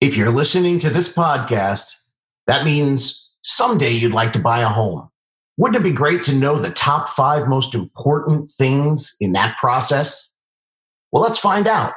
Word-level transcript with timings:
If 0.00 0.16
you're 0.16 0.30
listening 0.30 0.78
to 0.78 0.88
this 0.88 1.14
podcast, 1.14 1.94
that 2.46 2.64
means 2.64 3.34
someday 3.44 3.90
you'd 3.90 4.14
like 4.14 4.32
to 4.32 4.38
buy 4.38 4.60
a 4.60 4.66
home. 4.66 5.10
Wouldn't 5.58 5.78
it 5.78 5.86
be 5.86 5.94
great 5.94 6.22
to 6.22 6.34
know 6.34 6.56
the 6.56 6.70
top 6.70 7.06
five 7.10 7.48
most 7.48 7.74
important 7.74 8.48
things 8.48 9.14
in 9.20 9.32
that 9.32 9.58
process? 9.58 10.38
Well, 11.12 11.22
let's 11.22 11.38
find 11.38 11.66
out. 11.66 11.92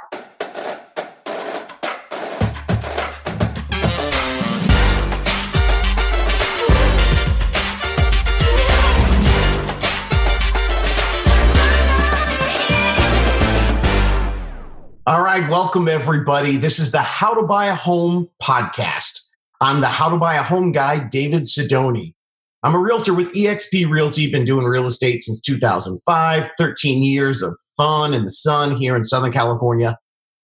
Welcome 15.40 15.88
everybody. 15.88 16.58
This 16.58 16.78
is 16.78 16.92
the 16.92 17.02
How 17.02 17.34
to 17.34 17.42
Buy 17.42 17.66
a 17.66 17.74
Home 17.74 18.30
podcast. 18.40 19.20
I'm 19.62 19.82
the 19.82 19.88
How 19.88 20.08
to 20.10 20.18
Buy 20.18 20.36
a 20.36 20.44
Home 20.44 20.72
guy, 20.72 21.00
David 21.00 21.44
Sidoni. 21.44 22.14
I'm 22.62 22.76
a 22.76 22.80
realtor 22.80 23.16
with 23.16 23.34
eXp 23.34 23.90
Realty, 23.90 24.32
been 24.32 24.46
doing 24.46 24.66
real 24.66 24.86
estate 24.86 25.24
since 25.24 25.42
2005, 25.42 26.50
13 26.58 27.02
years 27.02 27.42
of 27.42 27.58
fun 27.76 28.14
in 28.14 28.26
the 28.26 28.32
sun 28.32 28.76
here 28.76 28.96
in 28.96 29.06
Southern 29.06 29.32
California, 29.32 29.98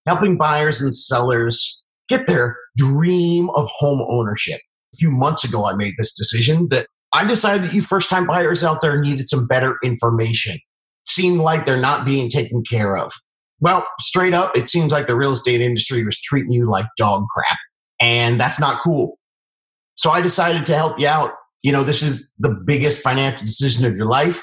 helping 0.07 0.38
buyers 0.38 0.81
and 0.81 0.94
sellers 0.94 1.83
get 2.08 2.25
their 2.25 2.58
dream 2.75 3.52
of 3.52 3.69
home 3.77 4.03
ownership. 4.09 4.59
A 4.95 4.97
few 4.97 5.11
months 5.11 5.44
ago, 5.44 5.67
I 5.67 5.75
made 5.75 5.94
this 5.99 6.16
decision 6.16 6.67
that 6.69 6.88
I 7.13 7.25
decided 7.25 7.63
that 7.66 7.73
you 7.75 7.83
first 7.83 8.09
time 8.09 8.25
buyers 8.25 8.63
out 8.63 8.81
there 8.81 8.99
needed 8.99 9.30
some 9.30 9.45
better 9.45 9.77
information. 9.83 10.58
seemed 11.05 11.41
like 11.41 11.66
they're 11.66 11.77
not 11.77 12.05
being 12.05 12.27
taken 12.27 12.63
care 12.63 12.97
of. 12.97 13.11
Well, 13.62 13.86
straight 13.99 14.34
up, 14.34 14.55
it 14.55 14.68
seems 14.68 14.91
like 14.91 15.08
the 15.08 15.16
real 15.16 15.31
estate 15.31 15.62
industry 15.62 16.04
was 16.05 16.20
treating 16.20 16.52
you 16.52 16.70
like 16.70 16.86
dog 16.98 17.26
crap. 17.30 17.58
And 18.00 18.40
that's 18.40 18.59
not 18.59 18.81
cool. 18.81 19.17
So 19.95 20.12
I 20.12 20.22
decided 20.22 20.66
to 20.67 20.76
help 20.76 21.00
you 21.00 21.08
out. 21.08 21.31
You 21.61 21.73
know, 21.73 21.83
this 21.83 22.02
is 22.02 22.31
the 22.39 22.58
biggest 22.66 23.03
financial 23.03 23.45
decision 23.45 23.86
of 23.86 23.98
your 23.98 24.06
life. 24.06 24.42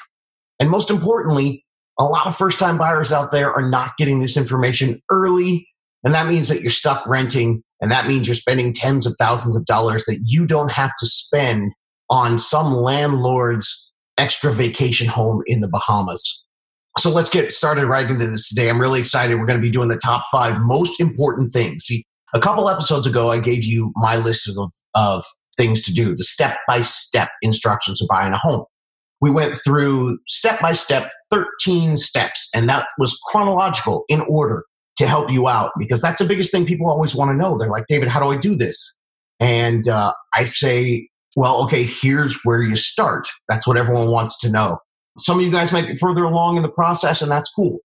And 0.60 0.70
most 0.70 0.90
importantly, 0.90 1.64
a 1.98 2.04
lot 2.04 2.26
of 2.26 2.36
first 2.36 2.58
time 2.58 2.76
buyers 2.76 3.10
out 3.10 3.32
there 3.32 3.52
are 3.52 3.66
not 3.66 3.96
getting 3.96 4.20
this 4.20 4.36
information 4.36 5.00
early. 5.10 5.66
And 6.04 6.14
that 6.14 6.26
means 6.26 6.48
that 6.48 6.60
you're 6.60 6.70
stuck 6.70 7.06
renting. 7.06 7.62
And 7.80 7.90
that 7.90 8.06
means 8.06 8.28
you're 8.28 8.34
spending 8.34 8.74
tens 8.74 9.06
of 9.06 9.14
thousands 9.18 9.56
of 9.56 9.64
dollars 9.64 10.04
that 10.04 10.20
you 10.24 10.46
don't 10.46 10.72
have 10.72 10.92
to 10.98 11.06
spend 11.06 11.72
on 12.10 12.38
some 12.38 12.74
landlord's 12.74 13.92
extra 14.18 14.52
vacation 14.52 15.08
home 15.08 15.42
in 15.46 15.60
the 15.60 15.68
Bahamas. 15.68 16.45
So 16.98 17.10
let's 17.10 17.28
get 17.28 17.52
started 17.52 17.86
right 17.86 18.08
into 18.08 18.26
this 18.26 18.48
today. 18.48 18.70
I'm 18.70 18.80
really 18.80 19.00
excited. 19.00 19.38
We're 19.38 19.46
going 19.46 19.60
to 19.60 19.66
be 19.66 19.70
doing 19.70 19.88
the 19.88 19.98
top 19.98 20.24
five 20.32 20.56
most 20.60 20.98
important 20.98 21.52
things. 21.52 21.84
See, 21.84 22.04
a 22.32 22.40
couple 22.40 22.70
episodes 22.70 23.06
ago, 23.06 23.30
I 23.30 23.38
gave 23.38 23.64
you 23.64 23.92
my 23.96 24.16
list 24.16 24.48
of, 24.48 24.72
of 24.94 25.24
things 25.58 25.82
to 25.82 25.92
do, 25.92 26.16
the 26.16 26.24
step 26.24 26.56
by 26.66 26.80
step 26.80 27.28
instructions 27.42 28.00
of 28.00 28.08
buying 28.08 28.32
a 28.32 28.38
home. 28.38 28.64
We 29.20 29.30
went 29.30 29.58
through 29.62 30.18
step 30.26 30.60
by 30.60 30.72
step 30.72 31.10
13 31.30 31.96
steps, 31.96 32.48
and 32.54 32.68
that 32.68 32.86
was 32.98 33.18
chronological 33.30 34.04
in 34.08 34.22
order 34.22 34.64
to 34.96 35.06
help 35.06 35.30
you 35.30 35.48
out 35.48 35.72
because 35.78 36.00
that's 36.00 36.20
the 36.20 36.28
biggest 36.28 36.50
thing 36.50 36.64
people 36.64 36.88
always 36.88 37.14
want 37.14 37.30
to 37.30 37.36
know. 37.36 37.58
They're 37.58 37.68
like, 37.68 37.86
David, 37.88 38.08
how 38.08 38.20
do 38.20 38.30
I 38.30 38.38
do 38.38 38.56
this? 38.56 38.98
And 39.38 39.86
uh, 39.86 40.12
I 40.34 40.44
say, 40.44 41.08
well, 41.36 41.62
okay, 41.64 41.84
here's 41.84 42.40
where 42.44 42.62
you 42.62 42.74
start. 42.74 43.28
That's 43.48 43.66
what 43.66 43.76
everyone 43.76 44.10
wants 44.10 44.38
to 44.40 44.50
know. 44.50 44.78
Some 45.18 45.38
of 45.38 45.44
you 45.44 45.50
guys 45.50 45.72
might 45.72 45.86
be 45.86 45.96
further 45.96 46.24
along 46.24 46.56
in 46.56 46.62
the 46.62 46.68
process, 46.68 47.22
and 47.22 47.30
that's 47.30 47.50
cool. 47.50 47.78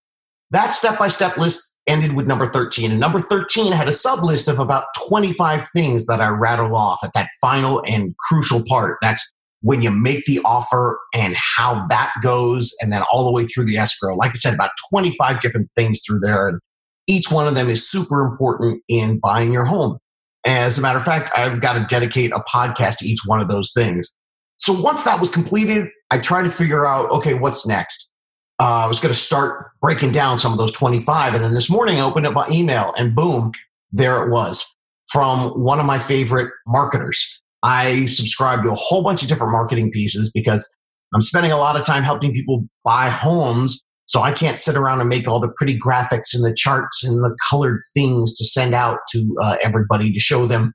That 0.51 0.71
step 0.71 0.99
by 0.99 1.07
step 1.07 1.37
list 1.37 1.79
ended 1.87 2.13
with 2.13 2.27
number 2.27 2.45
13. 2.45 2.91
And 2.91 2.99
number 2.99 3.19
13 3.19 3.71
had 3.71 3.87
a 3.87 3.91
sub 3.91 4.23
list 4.23 4.47
of 4.47 4.59
about 4.59 4.85
25 5.07 5.65
things 5.73 6.05
that 6.05 6.21
I 6.21 6.27
rattle 6.29 6.75
off 6.75 6.99
at 7.03 7.13
that 7.13 7.29
final 7.41 7.81
and 7.87 8.15
crucial 8.17 8.63
part. 8.67 8.97
That's 9.01 9.23
when 9.61 9.81
you 9.81 9.91
make 9.91 10.25
the 10.25 10.41
offer 10.43 10.99
and 11.13 11.35
how 11.57 11.85
that 11.87 12.11
goes, 12.21 12.73
and 12.81 12.91
then 12.91 13.03
all 13.11 13.25
the 13.25 13.31
way 13.31 13.45
through 13.45 13.65
the 13.65 13.77
escrow. 13.77 14.15
Like 14.15 14.31
I 14.31 14.35
said, 14.35 14.53
about 14.53 14.71
25 14.89 15.39
different 15.39 15.69
things 15.75 16.01
through 16.05 16.19
there. 16.19 16.49
And 16.49 16.59
each 17.07 17.31
one 17.31 17.47
of 17.47 17.55
them 17.55 17.69
is 17.69 17.89
super 17.89 18.25
important 18.25 18.81
in 18.87 19.19
buying 19.19 19.53
your 19.53 19.65
home. 19.65 19.97
As 20.45 20.77
a 20.77 20.81
matter 20.81 20.97
of 20.97 21.05
fact, 21.05 21.31
I've 21.35 21.61
got 21.61 21.73
to 21.73 21.85
dedicate 21.85 22.31
a 22.31 22.39
podcast 22.39 22.97
to 22.97 23.07
each 23.07 23.19
one 23.25 23.39
of 23.39 23.49
those 23.49 23.71
things. 23.73 24.15
So 24.61 24.79
once 24.79 25.03
that 25.03 25.19
was 25.19 25.31
completed, 25.31 25.87
I 26.11 26.19
tried 26.19 26.43
to 26.43 26.51
figure 26.51 26.85
out, 26.85 27.09
okay, 27.09 27.33
what's 27.33 27.65
next? 27.65 28.11
Uh, 28.59 28.83
I 28.85 28.87
was 28.87 28.99
going 28.99 29.11
to 29.11 29.19
start 29.19 29.71
breaking 29.81 30.11
down 30.11 30.37
some 30.37 30.51
of 30.51 30.59
those 30.59 30.71
25. 30.71 31.33
And 31.33 31.43
then 31.43 31.55
this 31.55 31.67
morning 31.67 31.99
I 31.99 32.03
opened 32.03 32.27
up 32.27 32.33
my 32.33 32.47
email 32.49 32.93
and 32.95 33.15
boom, 33.15 33.53
there 33.91 34.23
it 34.23 34.29
was 34.29 34.63
from 35.11 35.59
one 35.59 35.79
of 35.79 35.87
my 35.87 35.97
favorite 35.97 36.53
marketers. 36.67 37.41
I 37.63 38.05
subscribe 38.05 38.61
to 38.63 38.71
a 38.71 38.75
whole 38.75 39.03
bunch 39.03 39.23
of 39.23 39.29
different 39.29 39.51
marketing 39.51 39.89
pieces 39.89 40.31
because 40.31 40.71
I'm 41.15 41.23
spending 41.23 41.51
a 41.51 41.57
lot 41.57 41.75
of 41.75 41.83
time 41.83 42.03
helping 42.03 42.31
people 42.31 42.67
buy 42.83 43.09
homes. 43.09 43.83
So 44.05 44.21
I 44.21 44.31
can't 44.31 44.59
sit 44.59 44.75
around 44.75 44.99
and 44.99 45.09
make 45.09 45.27
all 45.27 45.39
the 45.39 45.51
pretty 45.57 45.79
graphics 45.79 46.35
and 46.35 46.43
the 46.43 46.53
charts 46.53 47.03
and 47.03 47.23
the 47.23 47.35
colored 47.49 47.81
things 47.95 48.37
to 48.37 48.45
send 48.45 48.75
out 48.75 48.99
to 49.09 49.37
uh, 49.41 49.55
everybody 49.63 50.11
to 50.11 50.19
show 50.19 50.45
them 50.45 50.71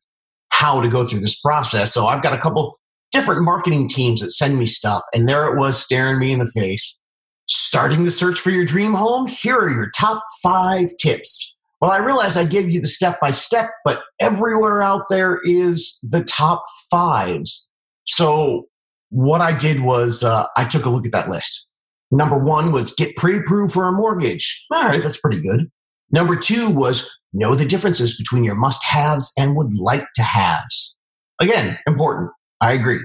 how 0.49 0.81
to 0.81 0.89
go 0.89 1.05
through 1.05 1.21
this 1.21 1.41
process. 1.41 1.95
So 1.95 2.09
I've 2.09 2.23
got 2.23 2.35
a 2.35 2.39
couple 2.39 2.81
different 3.13 3.43
marketing 3.43 3.89
teams 3.89 4.21
that 4.21 4.33
send 4.33 4.59
me 4.59 4.67
stuff. 4.67 5.03
And 5.15 5.29
there 5.29 5.47
it 5.47 5.59
was 5.59 5.83
staring 5.83 6.19
me 6.19 6.33
in 6.33 6.39
the 6.39 6.51
face. 6.55 7.01
Starting 7.49 8.05
the 8.05 8.11
search 8.11 8.41
for 8.41 8.51
your 8.51 8.65
dream 8.65 8.95
home? 8.95 9.27
Here 9.27 9.57
are 9.57 9.71
your 9.71 9.91
top 9.97 10.25
five 10.43 10.89
tips. 11.01 11.57
Well, 11.81 11.91
I 11.91 11.99
realized 11.99 12.39
I 12.39 12.45
gave 12.45 12.69
you 12.69 12.81
the 12.81 12.89
step 12.89 13.21
by 13.21 13.31
step, 13.31 13.71
but 13.85 14.03
everywhere 14.19 14.83
out 14.83 15.05
there 15.11 15.41
is 15.45 15.99
the 16.03 16.25
top 16.25 16.65
fives. 16.91 17.69
So 18.05 18.67
what 19.11 19.41
I 19.41 19.57
did 19.57 19.81
was 19.81 20.25
uh, 20.25 20.47
I 20.57 20.65
took 20.65 20.85
a 20.87 20.91
look 20.91 21.07
at 21.07 21.13
that 21.13 21.29
list. 21.29 21.69
Number 22.11 22.39
one 22.39 22.73
was 22.73 22.95
get 22.95 23.17
pre 23.17 23.39
approved 23.39 23.73
for 23.73 23.87
a 23.87 23.93
mortgage. 23.93 24.65
All 24.73 24.85
right, 24.85 25.03
that's 25.03 25.21
pretty 25.21 25.41
good. 25.41 25.71
Number 26.11 26.37
two 26.37 26.71
was 26.71 27.11
know 27.33 27.55
the 27.55 27.67
differences 27.67 28.17
between 28.17 28.45
your 28.45 28.55
must 28.55 28.83
haves 28.85 29.33
and 29.39 29.57
would 29.57 29.75
like 29.77 30.07
to 30.15 30.23
haves. 30.23 30.99
Again, 31.41 31.79
important. 31.87 32.31
I 32.61 32.73
agree. 32.73 33.01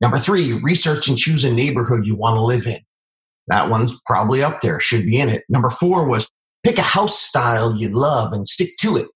Number 0.00 0.18
three, 0.18 0.54
research 0.54 1.08
and 1.08 1.16
choose 1.16 1.44
a 1.44 1.52
neighborhood 1.52 2.06
you 2.06 2.16
want 2.16 2.36
to 2.36 2.42
live 2.42 2.66
in. 2.66 2.80
That 3.48 3.70
one's 3.70 4.00
probably 4.06 4.42
up 4.42 4.60
there, 4.60 4.80
should 4.80 5.04
be 5.04 5.18
in 5.18 5.28
it. 5.28 5.44
Number 5.48 5.70
four 5.70 6.06
was 6.06 6.28
pick 6.64 6.78
a 6.78 6.82
house 6.82 7.18
style 7.18 7.76
you 7.76 7.88
love 7.88 8.32
and 8.32 8.46
stick 8.46 8.70
to 8.80 8.96
it. 8.96 9.08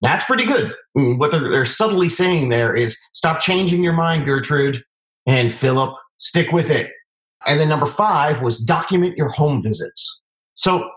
That's 0.00 0.24
pretty 0.24 0.44
good. 0.44 0.72
Mm, 0.96 1.18
what 1.18 1.32
they're, 1.32 1.50
they're 1.50 1.64
subtly 1.64 2.08
saying 2.08 2.48
there 2.48 2.74
is 2.74 2.98
stop 3.14 3.40
changing 3.40 3.82
your 3.82 3.92
mind, 3.92 4.24
Gertrude, 4.24 4.80
and 5.26 5.52
Philip, 5.52 5.94
stick 6.18 6.52
with 6.52 6.70
it. 6.70 6.90
And 7.46 7.58
then 7.58 7.68
number 7.68 7.86
five 7.86 8.42
was 8.42 8.58
document 8.58 9.16
your 9.16 9.28
home 9.28 9.62
visits. 9.62 10.22
So, 10.54 10.88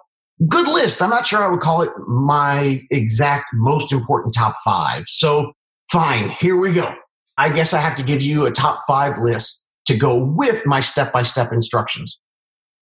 good 0.47 0.67
list. 0.67 1.01
I'm 1.01 1.09
not 1.09 1.25
sure 1.25 1.43
I 1.43 1.47
would 1.47 1.59
call 1.59 1.81
it 1.81 1.91
my 2.07 2.81
exact 2.89 3.45
most 3.53 3.93
important 3.93 4.33
top 4.33 4.55
five. 4.63 5.03
So, 5.07 5.51
fine, 5.91 6.29
here 6.39 6.57
we 6.57 6.73
go. 6.73 6.93
I 7.37 7.49
guess 7.49 7.73
I 7.73 7.79
have 7.79 7.95
to 7.95 8.03
give 8.03 8.21
you 8.21 8.45
a 8.45 8.51
top 8.51 8.79
five 8.87 9.17
list 9.19 9.67
to 9.85 9.97
go 9.97 10.23
with 10.23 10.65
my 10.65 10.79
step 10.79 11.11
by 11.11 11.23
step 11.23 11.51
instructions. 11.51 12.19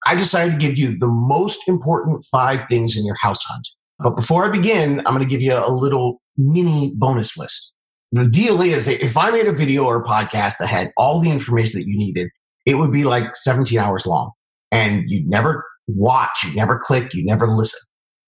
I 0.06 0.16
decided 0.16 0.54
to 0.54 0.58
give 0.58 0.78
you 0.78 0.98
the 0.98 1.08
most 1.08 1.68
important 1.68 2.24
five 2.32 2.66
things 2.68 2.98
in 2.98 3.06
your 3.06 3.16
house 3.16 3.44
hunt. 3.44 3.68
But 4.00 4.16
before 4.16 4.46
I 4.46 4.50
begin, 4.50 5.00
I'm 5.00 5.16
going 5.16 5.20
to 5.20 5.26
give 5.26 5.42
you 5.42 5.54
a 5.54 5.72
little 5.72 6.22
mini 6.38 6.94
bonus 6.96 7.38
list. 7.38 7.74
The 8.12 8.28
deal 8.28 8.62
is 8.62 8.88
if 8.88 9.18
I 9.18 9.30
made 9.30 9.48
a 9.48 9.54
video 9.54 9.84
or 9.86 10.02
a 10.02 10.04
podcast 10.04 10.56
that 10.60 10.68
had 10.68 10.92
all 10.98 11.20
the 11.20 11.30
information 11.30 11.80
that 11.80 11.88
you 11.88 11.98
needed, 11.98 12.30
it 12.66 12.76
would 12.76 12.92
be 12.92 13.04
like 13.04 13.36
17 13.36 13.78
hours 13.78 14.06
long 14.06 14.32
and 14.72 15.04
you'd 15.08 15.28
never 15.28 15.66
watch, 15.88 16.44
you'd 16.44 16.56
never 16.56 16.80
click, 16.80 17.14
you'd 17.14 17.26
never 17.26 17.48
listen. 17.48 17.80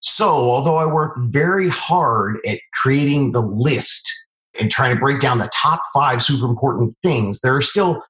So 0.02 0.28
although 0.28 0.78
I 0.78 0.86
worked 0.86 1.20
very 1.32 1.70
hard 1.70 2.38
at 2.46 2.60
creating 2.82 3.32
the 3.32 3.42
list 3.42 4.12
and 4.62 4.72
trying 4.72 4.94
to 4.94 5.00
break 5.00 5.20
down 5.20 5.40
the 5.40 5.52
top 5.54 5.82
five 5.94 6.22
super 6.22 6.46
important 6.46 6.96
things, 7.04 7.42
there 7.42 7.56
are 7.56 7.62
still 7.62 8.02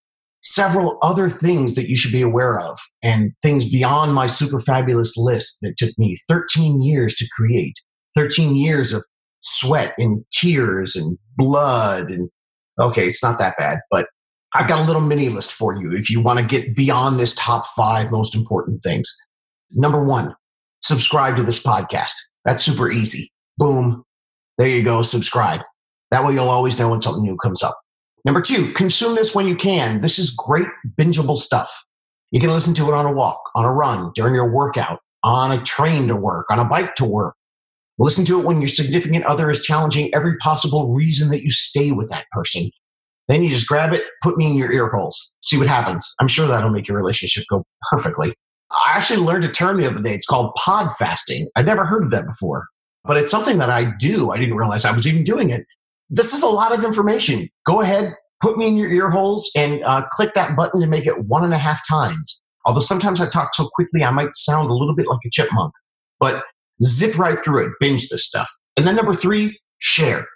several 0.44 0.98
other 1.02 1.30
things 1.30 1.76
that 1.76 1.88
you 1.88 1.96
should 1.96 2.12
be 2.12 2.22
aware 2.22 2.60
of 2.60 2.80
and 3.04 3.32
things 3.44 3.70
beyond 3.70 4.14
my 4.14 4.28
super 4.28 4.60
fabulous 4.60 5.16
list 5.16 5.60
that 5.62 5.78
took 5.78 5.92
me 5.98 6.18
13 6.28 6.82
years 6.82 7.16
to 7.16 7.28
create. 7.36 7.76
13 8.16 8.56
years 8.56 8.92
of 8.92 9.06
sweat 9.42 9.94
and 9.98 10.24
tears 10.32 10.96
and 10.96 11.18
blood 11.36 12.12
and 12.12 12.30
okay 12.80 13.08
it's 13.08 13.24
not 13.24 13.40
that 13.40 13.56
bad 13.58 13.80
but 13.90 14.06
i've 14.54 14.68
got 14.68 14.82
a 14.82 14.86
little 14.86 15.02
mini 15.02 15.30
list 15.30 15.52
for 15.52 15.76
you 15.76 15.92
if 15.94 16.12
you 16.12 16.22
want 16.22 16.38
to 16.38 16.46
get 16.46 16.76
beyond 16.76 17.20
this 17.20 17.34
top 17.36 17.66
five 17.68 18.12
most 18.12 18.36
important 18.36 18.84
things. 18.84 19.12
Number 19.72 20.04
one 20.04 20.36
subscribe 20.82 21.36
to 21.38 21.44
this 21.44 21.62
podcast. 21.62 22.14
That's 22.44 22.64
super 22.64 22.92
easy. 22.92 23.32
Boom. 23.58 24.04
There 24.58 24.68
you 24.68 24.84
go. 24.84 25.04
Subscribe 25.04 25.62
that 26.12 26.26
way 26.26 26.34
you'll 26.34 26.50
always 26.50 26.78
know 26.78 26.90
when 26.90 27.02
something 27.02 27.24
new 27.24 27.38
comes 27.38 27.64
up. 27.64 27.80
Number 28.24 28.42
two, 28.42 28.72
consume 28.74 29.16
this 29.16 29.34
when 29.34 29.48
you 29.48 29.56
can. 29.56 30.02
This 30.02 30.20
is 30.20 30.30
great 30.32 30.68
bingeable 30.98 31.38
stuff. 31.38 31.84
You 32.32 32.40
can 32.40 32.52
listen 32.52 32.74
to 32.76 32.88
it 32.88 32.94
on 32.94 33.06
a 33.06 33.12
walk, 33.12 33.42
on 33.56 33.66
a 33.66 33.74
run, 33.74 34.12
during 34.14 34.36
your 34.36 34.52
workout, 34.52 35.00
on 35.24 35.52
a 35.52 35.62
train 35.64 36.08
to 36.08 36.16
work, 36.16 36.46
on 36.50 36.60
a 36.60 36.66
bike 36.66 36.96
to 36.96 37.06
work. 37.06 37.36
Listen 37.98 38.26
to 38.26 38.40
it 38.40 38.46
when 38.46 38.62
your 38.62 38.68
significant 38.68 39.26
other 39.26 39.50
is 39.50 39.62
challenging 39.62 40.14
every 40.14 40.38
possible 40.38 40.94
reason 40.94 41.30
that 41.30 41.44
you 41.44 41.50
stay 41.50 41.92
with 41.92 42.10
that 42.10 42.26
person. 42.32 42.70
Then 43.28 43.44
you 43.44 43.50
just 43.50 43.68
grab 43.68 43.94
it, 43.94 44.02
put 44.24 44.38
me 44.38 44.48
in 44.48 44.56
your 44.56 44.72
ear 44.72 44.90
holes, 44.90 45.34
see 45.42 45.58
what 45.58 45.68
happens. 45.68 46.14
I'm 46.20 46.28
sure 46.28 46.48
that'll 46.48 46.70
make 46.70 46.88
your 46.88 46.98
relationship 46.98 47.44
go 47.50 47.64
perfectly. 47.90 48.34
I 48.72 48.94
actually 48.96 49.20
learned 49.20 49.44
a 49.44 49.50
term 49.50 49.80
the 49.80 49.88
other 49.88 50.02
day. 50.02 50.16
It's 50.16 50.26
called 50.26 50.54
pod 50.56 50.96
fasting. 50.98 51.50
I'd 51.56 51.66
never 51.66 51.86
heard 51.86 52.04
of 52.04 52.12
that 52.12 52.26
before, 52.26 52.68
but 53.04 53.18
it's 53.18 53.32
something 53.32 53.58
that 53.58 53.70
I 53.70 53.92
do. 54.00 54.32
I 54.32 54.38
didn't 54.38 54.56
realize 54.56 54.86
I 54.86 54.92
was 54.92 55.08
even 55.08 55.24
doing 55.24 55.50
it. 55.50 55.66
This 56.14 56.34
is 56.34 56.44
a 56.44 56.48
lot 56.48 56.74
of 56.74 56.84
information. 56.84 57.48
Go 57.66 57.80
ahead, 57.80 58.14
put 58.42 58.58
me 58.58 58.68
in 58.68 58.76
your 58.76 58.92
ear 58.92 59.10
holes 59.10 59.50
and 59.56 59.82
uh, 59.86 60.04
click 60.12 60.34
that 60.34 60.58
button 60.58 60.82
to 60.82 60.88
make 60.88 61.08
it 61.08 61.26
one 61.26 61.46
and 61.46 61.54
a 61.54 61.58
half 61.58 61.88
times. 61.88 62.42
Although 62.66 62.82
sometimes 62.82 63.22
I 63.22 63.30
talk 63.30 63.56
so 63.56 63.70
quickly, 63.74 64.04
I 64.04 64.12
might 64.12 64.36
sound 64.36 64.70
a 64.70 64.74
little 64.74 64.94
bit 64.94 65.08
like 65.08 65.22
a 65.26 65.30
chipmunk, 65.32 65.74
but 66.20 66.44
zip 66.84 67.18
right 67.18 67.42
through 67.42 67.66
it, 67.66 67.72
binge 67.80 68.10
this 68.10 68.26
stuff. 68.26 68.52
And 68.76 68.86
then 68.86 68.98
number 68.98 69.14
three, 69.14 69.58
share. 69.80 70.28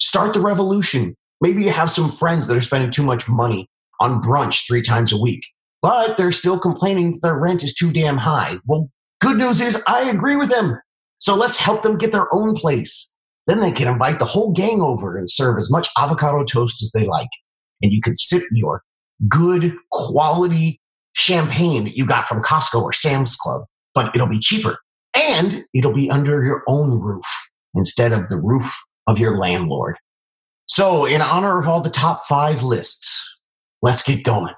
Start 0.00 0.34
the 0.34 0.40
revolution. 0.40 1.14
Maybe 1.40 1.62
you 1.62 1.70
have 1.70 1.90
some 1.90 2.10
friends 2.10 2.48
that 2.48 2.56
are 2.56 2.60
spending 2.60 2.90
too 2.90 3.04
much 3.04 3.28
money 3.28 3.68
on 4.00 4.20
brunch 4.20 4.66
three 4.66 4.82
times 4.82 5.12
a 5.12 5.20
week, 5.20 5.44
but 5.80 6.16
they're 6.16 6.32
still 6.32 6.58
complaining 6.58 7.12
that 7.12 7.20
their 7.22 7.38
rent 7.38 7.62
is 7.62 7.72
too 7.72 7.92
damn 7.92 8.18
high. 8.18 8.58
Well, 8.66 8.90
good 9.20 9.36
news 9.38 9.60
is 9.60 9.82
I 9.86 10.10
agree 10.10 10.36
with 10.36 10.48
them. 10.48 10.80
So 11.18 11.36
let's 11.36 11.56
help 11.56 11.82
them 11.82 11.98
get 11.98 12.12
their 12.12 12.32
own 12.34 12.54
place. 12.54 13.13
Then 13.46 13.60
they 13.60 13.72
can 13.72 13.88
invite 13.88 14.18
the 14.18 14.24
whole 14.24 14.52
gang 14.52 14.80
over 14.80 15.16
and 15.16 15.28
serve 15.28 15.58
as 15.58 15.70
much 15.70 15.88
avocado 15.98 16.44
toast 16.44 16.82
as 16.82 16.92
they 16.92 17.06
like. 17.06 17.28
And 17.82 17.92
you 17.92 18.00
can 18.00 18.16
sip 18.16 18.42
your 18.52 18.82
good 19.28 19.74
quality 19.92 20.80
champagne 21.14 21.84
that 21.84 21.96
you 21.96 22.06
got 22.06 22.24
from 22.24 22.42
Costco 22.42 22.82
or 22.82 22.92
Sam's 22.92 23.36
Club, 23.36 23.62
but 23.94 24.14
it'll 24.14 24.26
be 24.26 24.38
cheaper 24.38 24.78
and 25.16 25.64
it'll 25.72 25.92
be 25.92 26.10
under 26.10 26.42
your 26.42 26.62
own 26.68 27.00
roof 27.00 27.26
instead 27.74 28.12
of 28.12 28.28
the 28.28 28.40
roof 28.40 28.74
of 29.06 29.18
your 29.18 29.38
landlord. 29.38 29.96
So, 30.66 31.04
in 31.04 31.20
honor 31.20 31.58
of 31.58 31.68
all 31.68 31.80
the 31.80 31.90
top 31.90 32.24
five 32.24 32.62
lists, 32.62 33.40
let's 33.82 34.02
get 34.02 34.24
going. 34.24 34.54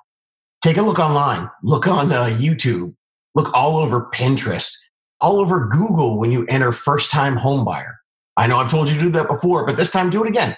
Take 0.62 0.76
a 0.76 0.82
look 0.82 0.98
online, 0.98 1.50
look 1.62 1.86
on 1.86 2.12
uh, 2.12 2.26
YouTube, 2.26 2.94
look 3.34 3.52
all 3.54 3.76
over 3.76 4.08
Pinterest, 4.14 4.72
all 5.20 5.40
over 5.40 5.66
Google 5.66 6.18
when 6.18 6.30
you 6.30 6.46
enter 6.46 6.72
first 6.72 7.10
time 7.10 7.36
homebuyer. 7.36 7.92
I 8.36 8.46
know 8.46 8.58
I've 8.58 8.70
told 8.70 8.88
you 8.88 8.94
to 8.94 9.00
do 9.00 9.10
that 9.10 9.28
before, 9.28 9.66
but 9.66 9.76
this 9.76 9.90
time 9.90 10.10
do 10.10 10.22
it 10.24 10.28
again. 10.28 10.56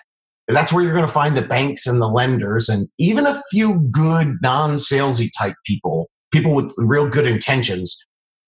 That's 0.49 0.73
where 0.73 0.83
you're 0.83 0.95
going 0.95 1.07
to 1.07 1.13
find 1.13 1.37
the 1.37 1.43
banks 1.43 1.87
and 1.87 2.01
the 2.01 2.09
lenders 2.09 2.69
and 2.69 2.89
even 2.99 3.27
a 3.27 3.41
few 3.51 3.81
good 3.91 4.37
non 4.43 4.77
salesy 4.77 5.29
type 5.39 5.55
people, 5.67 6.09
people 6.33 6.55
with 6.55 6.75
real 6.79 7.09
good 7.09 7.27
intentions. 7.27 8.05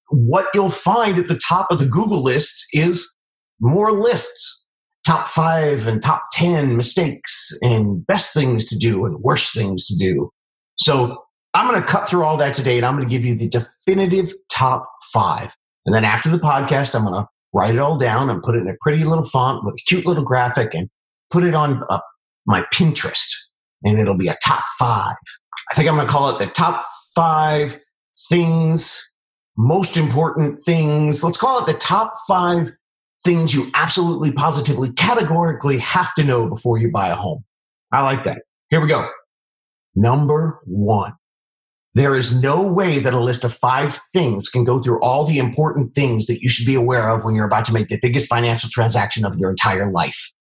What 0.09 0.47
you'll 0.55 0.71
find 0.71 1.19
at 1.19 1.29
the 1.29 1.41
top 1.47 1.69
of 1.71 1.79
the 1.79 1.87
Google 1.87 2.23
lists 2.23 2.67
is 2.73 3.15
more 3.61 3.93
lists 3.93 4.61
top 5.07 5.29
five 5.29 5.87
and 5.87 6.03
top 6.03 6.25
10 6.33 6.77
mistakes 6.77 7.53
and 7.63 8.07
best 8.07 8.35
things 8.35 8.67
to 8.67 8.77
do 8.77 9.05
and 9.05 9.19
worst 9.21 9.55
things 9.55 9.87
to 9.87 9.97
do. 9.97 10.31
So 10.77 11.25
I'm 11.55 11.69
going 11.69 11.81
to 11.81 11.87
cut 11.87 12.09
through 12.09 12.25
all 12.25 12.37
that 12.39 12.55
today 12.55 12.77
and 12.77 12.87
I'm 12.87 12.97
going 12.97 13.09
to 13.09 13.15
give 13.15 13.25
you 13.25 13.35
the 13.35 13.49
definitive 13.49 14.33
top 14.51 14.87
five. 15.13 15.55
And 15.87 15.95
then 15.95 16.05
after 16.05 16.31
the 16.31 16.39
podcast, 16.39 16.95
I'm 16.95 17.05
going 17.05 17.23
to 17.23 17.29
write 17.53 17.75
it 17.75 17.79
all 17.79 17.99
down 17.99 18.31
and 18.31 18.43
put 18.43 18.55
it 18.55 18.61
in 18.61 18.69
a 18.69 18.77
pretty 18.81 19.05
little 19.05 19.25
font 19.25 19.65
with 19.65 19.75
a 19.75 19.85
cute 19.87 20.07
little 20.07 20.25
graphic 20.25 20.75
and 20.75 20.89
put 21.31 21.45
it 21.45 21.55
on 21.55 21.83
uh, 21.91 22.01
my 22.47 22.65
Pinterest. 22.73 23.31
And 23.83 23.99
it'll 23.99 24.17
be 24.17 24.29
a 24.29 24.37
top 24.45 24.65
five. 24.79 25.17
I 25.71 25.75
think 25.75 25.89
I'm 25.89 25.95
going 25.95 26.07
to 26.07 26.13
call 26.13 26.35
it 26.35 26.39
the 26.39 26.51
top 26.51 26.85
five 27.15 27.79
things, 28.29 29.13
most 29.57 29.97
important 29.97 30.63
things. 30.65 31.25
Let's 31.25 31.39
call 31.39 31.61
it 31.61 31.67
the 31.67 31.79
top 31.79 32.13
five 32.29 32.71
things 33.25 33.55
you 33.55 33.67
absolutely, 33.75 34.33
positively, 34.33 34.93
categorically 34.95 35.79
have 35.79 36.15
to 36.15 36.25
know 36.25 36.49
before 36.49 36.79
you 36.79 36.91
buy 36.91 37.09
a 37.09 37.15
home. 37.15 37.45
I 37.93 38.03
like 38.03 38.25
that. 38.25 38.43
Here 38.69 38.81
we 38.81 38.89
go. 38.89 39.09
Number 39.95 40.61
one. 40.65 41.13
There 41.95 42.15
is 42.15 42.41
no 42.41 42.63
way 42.63 43.01
that 43.01 43.15
a 43.15 43.21
list 43.21 43.45
of 43.45 43.53
five 43.53 43.99
things 44.13 44.49
can 44.49 44.65
go 44.65 44.79
through 44.79 45.01
all 45.01 45.25
the 45.25 45.39
important 45.39 45.95
things 45.95 46.27
that 46.27 46.41
you 46.41 46.49
should 46.49 46.67
be 46.67 46.77
aware 46.77 47.11
of 47.11 47.25
when 47.25 47.35
you're 47.35 47.47
about 47.47 47.65
to 47.67 47.73
make 47.73 47.89
the 47.89 47.99
biggest 48.01 48.29
financial 48.29 48.71
transaction 48.71 49.25
of 49.25 49.37
your 49.37 49.51
entire 49.51 49.91
life. 49.91 50.33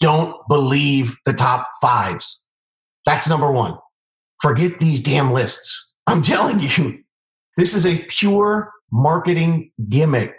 Don't 0.00 0.36
believe 0.48 1.16
the 1.26 1.32
top 1.32 1.68
fives. 1.80 2.46
That's 3.06 3.28
number 3.28 3.50
one. 3.50 3.76
Forget 4.40 4.78
these 4.78 5.02
damn 5.02 5.32
lists. 5.32 5.92
I'm 6.06 6.22
telling 6.34 6.60
you, 6.60 7.00
this 7.56 7.74
is 7.74 7.86
a 7.86 8.04
pure 8.04 8.70
marketing 8.92 9.72
gimmick 9.88 10.38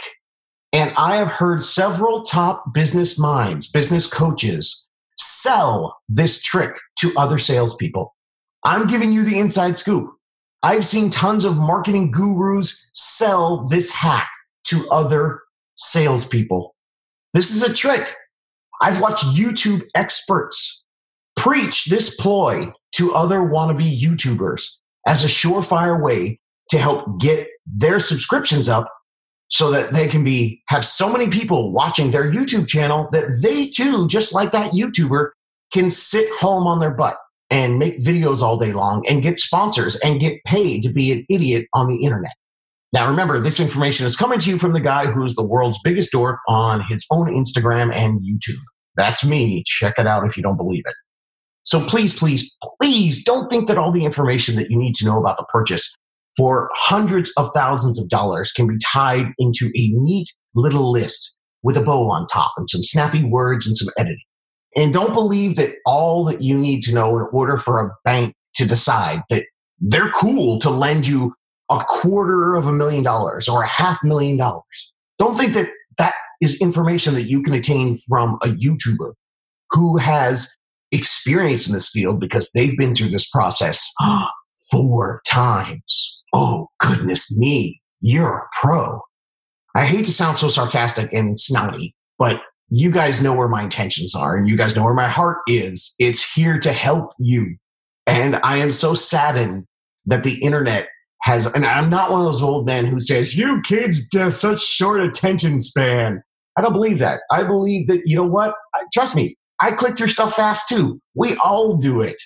and 0.75 0.91
I 0.97 1.15
have 1.15 1.29
heard 1.29 1.63
several 1.63 2.23
top 2.23 2.73
business 2.73 3.17
minds, 3.17 3.71
business 3.71 4.07
coaches 4.07 4.85
sell 5.15 5.97
this 6.09 6.41
trick 6.41 6.75
to 6.99 7.13
other 7.17 7.37
salespeople. 7.37 8.13
I'm 8.65 8.85
giving 8.87 9.13
you 9.13 9.23
the 9.23 9.39
inside 9.39 9.77
scoop. 9.77 10.11
I've 10.65 10.83
seen 10.83 11.11
tons 11.11 11.45
of 11.45 11.59
marketing 11.59 12.09
gurus 12.09 12.89
sell 12.95 13.67
this 13.67 13.91
hack 13.91 14.27
to 14.63 14.83
other 14.89 15.41
salespeople. 15.75 16.73
This 17.33 17.55
is 17.55 17.61
a 17.61 17.71
trick. 17.71 18.15
I've 18.81 18.99
watched 18.99 19.25
YouTube 19.25 19.83
experts 19.93 20.83
preach 21.35 21.85
this 21.85 22.19
ploy 22.19 22.73
to 22.93 23.13
other 23.13 23.41
wannabe 23.41 23.95
YouTubers 23.95 24.67
as 25.05 25.23
a 25.23 25.27
surefire 25.27 26.01
way 26.01 26.39
to 26.71 26.79
help 26.79 27.19
get 27.19 27.47
their 27.67 27.99
subscriptions 27.99 28.67
up 28.67 28.91
so 29.49 29.69
that 29.69 29.93
they 29.93 30.07
can 30.07 30.23
be 30.23 30.63
have 30.69 30.83
so 30.83 31.11
many 31.11 31.27
people 31.27 31.73
watching 31.73 32.09
their 32.09 32.33
YouTube 32.33 32.67
channel 32.67 33.07
that 33.11 33.39
they 33.43 33.67
too, 33.67 34.07
just 34.07 34.33
like 34.33 34.51
that 34.53 34.71
YouTuber, 34.71 35.29
can 35.71 35.91
sit 35.91 36.27
home 36.39 36.65
on 36.65 36.79
their 36.79 36.95
butt 36.95 37.17
and 37.49 37.79
make 37.79 37.99
videos 37.99 38.41
all 38.41 38.57
day 38.57 38.73
long 38.73 39.05
and 39.07 39.21
get 39.21 39.39
sponsors 39.39 39.95
and 39.97 40.19
get 40.19 40.43
paid 40.45 40.81
to 40.83 40.89
be 40.89 41.11
an 41.11 41.25
idiot 41.29 41.67
on 41.73 41.87
the 41.87 42.03
internet. 42.03 42.33
Now, 42.93 43.09
remember, 43.09 43.39
this 43.39 43.59
information 43.59 44.05
is 44.05 44.15
coming 44.15 44.39
to 44.39 44.49
you 44.49 44.57
from 44.57 44.73
the 44.73 44.79
guy 44.79 45.07
who's 45.07 45.35
the 45.35 45.43
world's 45.43 45.79
biggest 45.83 46.11
dork 46.11 46.39
on 46.47 46.81
his 46.87 47.05
own 47.11 47.27
Instagram 47.27 47.93
and 47.93 48.21
YouTube. 48.21 48.61
That's 48.95 49.25
me. 49.25 49.63
Check 49.65 49.95
it 49.97 50.07
out 50.07 50.25
if 50.25 50.37
you 50.37 50.43
don't 50.43 50.57
believe 50.57 50.83
it. 50.85 50.95
So 51.63 51.81
please, 51.81 52.17
please, 52.17 52.55
please 52.79 53.23
don't 53.23 53.49
think 53.49 53.67
that 53.67 53.77
all 53.77 53.91
the 53.91 54.05
information 54.05 54.55
that 54.55 54.69
you 54.69 54.77
need 54.77 54.95
to 54.95 55.05
know 55.05 55.19
about 55.19 55.37
the 55.37 55.45
purchase 55.45 55.93
for 56.37 56.69
hundreds 56.73 57.31
of 57.37 57.49
thousands 57.53 57.99
of 57.99 58.07
dollars 58.09 58.51
can 58.51 58.67
be 58.67 58.77
tied 58.93 59.25
into 59.39 59.67
a 59.75 59.89
neat 59.93 60.27
little 60.53 60.91
list 60.91 61.35
with 61.63 61.75
a 61.75 61.81
bow 61.81 62.09
on 62.09 62.27
top 62.27 62.51
and 62.57 62.69
some 62.69 62.83
snappy 62.83 63.23
words 63.23 63.65
and 63.65 63.75
some 63.75 63.89
editing. 63.97 64.19
And 64.75 64.93
don't 64.93 65.13
believe 65.13 65.55
that 65.55 65.75
all 65.85 66.25
that 66.25 66.41
you 66.41 66.57
need 66.57 66.81
to 66.83 66.93
know 66.93 67.15
in 67.17 67.27
order 67.31 67.57
for 67.57 67.79
a 67.79 67.91
bank 68.03 68.35
to 68.55 68.65
decide 68.65 69.21
that 69.29 69.45
they're 69.79 70.11
cool 70.11 70.59
to 70.59 70.69
lend 70.69 71.07
you 71.07 71.33
a 71.69 71.79
quarter 71.79 72.55
of 72.55 72.67
a 72.67 72.73
million 72.73 73.03
dollars 73.03 73.47
or 73.47 73.63
a 73.63 73.67
half 73.67 74.03
million 74.03 74.37
dollars. 74.37 74.93
Don't 75.17 75.37
think 75.37 75.53
that 75.53 75.67
that 75.97 76.13
is 76.41 76.61
information 76.61 77.13
that 77.13 77.23
you 77.23 77.41
can 77.41 77.53
attain 77.53 77.97
from 78.07 78.37
a 78.43 78.47
YouTuber 78.47 79.13
who 79.71 79.97
has 79.97 80.53
experience 80.91 81.67
in 81.67 81.73
this 81.73 81.89
field 81.89 82.19
because 82.19 82.51
they've 82.53 82.77
been 82.77 82.93
through 82.93 83.09
this 83.09 83.29
process 83.29 83.89
four 84.71 85.21
times. 85.27 86.21
Oh, 86.33 86.67
goodness 86.79 87.35
me, 87.37 87.81
you're 88.01 88.37
a 88.37 88.47
pro. 88.61 89.01
I 89.75 89.85
hate 89.85 90.05
to 90.05 90.13
sound 90.13 90.37
so 90.37 90.47
sarcastic 90.47 91.11
and 91.11 91.39
snotty, 91.39 91.95
but 92.17 92.41
you 92.69 92.91
guys 92.91 93.21
know 93.21 93.35
where 93.35 93.47
my 93.47 93.63
intentions 93.63 94.15
are 94.15 94.35
and 94.35 94.47
you 94.47 94.57
guys 94.57 94.75
know 94.75 94.83
where 94.83 94.93
my 94.93 95.07
heart 95.07 95.37
is. 95.47 95.93
It's 95.99 96.33
here 96.33 96.59
to 96.59 96.71
help 96.71 97.11
you. 97.19 97.57
And 98.07 98.37
I 98.43 98.57
am 98.57 98.71
so 98.71 98.93
saddened 98.93 99.65
that 100.05 100.23
the 100.23 100.41
internet 100.41 100.89
has, 101.21 101.53
and 101.53 101.65
I'm 101.65 101.89
not 101.89 102.11
one 102.11 102.21
of 102.21 102.25
those 102.25 102.43
old 102.43 102.65
men 102.65 102.85
who 102.85 102.99
says, 102.99 103.35
you 103.35 103.61
kids 103.61 104.07
have 104.13 104.33
such 104.33 104.61
short 104.61 105.01
attention 105.01 105.59
span. 105.61 106.21
I 106.57 106.61
don't 106.61 106.73
believe 106.73 106.99
that. 106.99 107.21
I 107.31 107.43
believe 107.43 107.87
that, 107.87 108.03
you 108.05 108.15
know 108.15 108.25
what? 108.25 108.53
Trust 108.93 109.15
me, 109.15 109.37
I 109.59 109.71
click 109.71 109.97
through 109.97 110.07
stuff 110.07 110.35
fast 110.35 110.69
too. 110.69 110.99
We 111.15 111.35
all 111.37 111.77
do 111.77 112.01
it. 112.01 112.21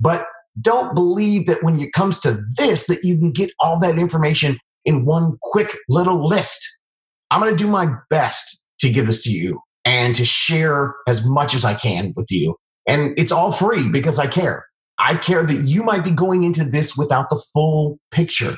But 0.00 0.26
don't 0.60 0.94
believe 0.94 1.46
that 1.46 1.62
when 1.62 1.80
it 1.80 1.92
comes 1.92 2.18
to 2.20 2.42
this 2.56 2.86
that 2.86 3.04
you 3.04 3.16
can 3.16 3.32
get 3.32 3.50
all 3.60 3.78
that 3.80 3.98
information 3.98 4.58
in 4.84 5.04
one 5.04 5.36
quick 5.42 5.76
little 5.88 6.26
list 6.26 6.60
i'm 7.30 7.40
going 7.40 7.54
to 7.54 7.64
do 7.64 7.70
my 7.70 7.92
best 8.10 8.66
to 8.80 8.90
give 8.90 9.06
this 9.06 9.22
to 9.22 9.30
you 9.30 9.60
and 9.88 10.14
to 10.14 10.24
share 10.24 10.94
as 11.06 11.24
much 11.24 11.54
as 11.54 11.64
i 11.64 11.74
can 11.74 12.12
with 12.14 12.26
you. 12.30 12.54
And 12.86 13.18
it's 13.18 13.32
all 13.32 13.52
free 13.52 13.88
because 13.88 14.18
i 14.18 14.26
care. 14.26 14.66
I 14.98 15.14
care 15.16 15.44
that 15.44 15.66
you 15.66 15.82
might 15.82 16.04
be 16.04 16.10
going 16.10 16.42
into 16.42 16.64
this 16.64 16.96
without 16.96 17.30
the 17.30 17.42
full 17.52 17.98
picture. 18.10 18.54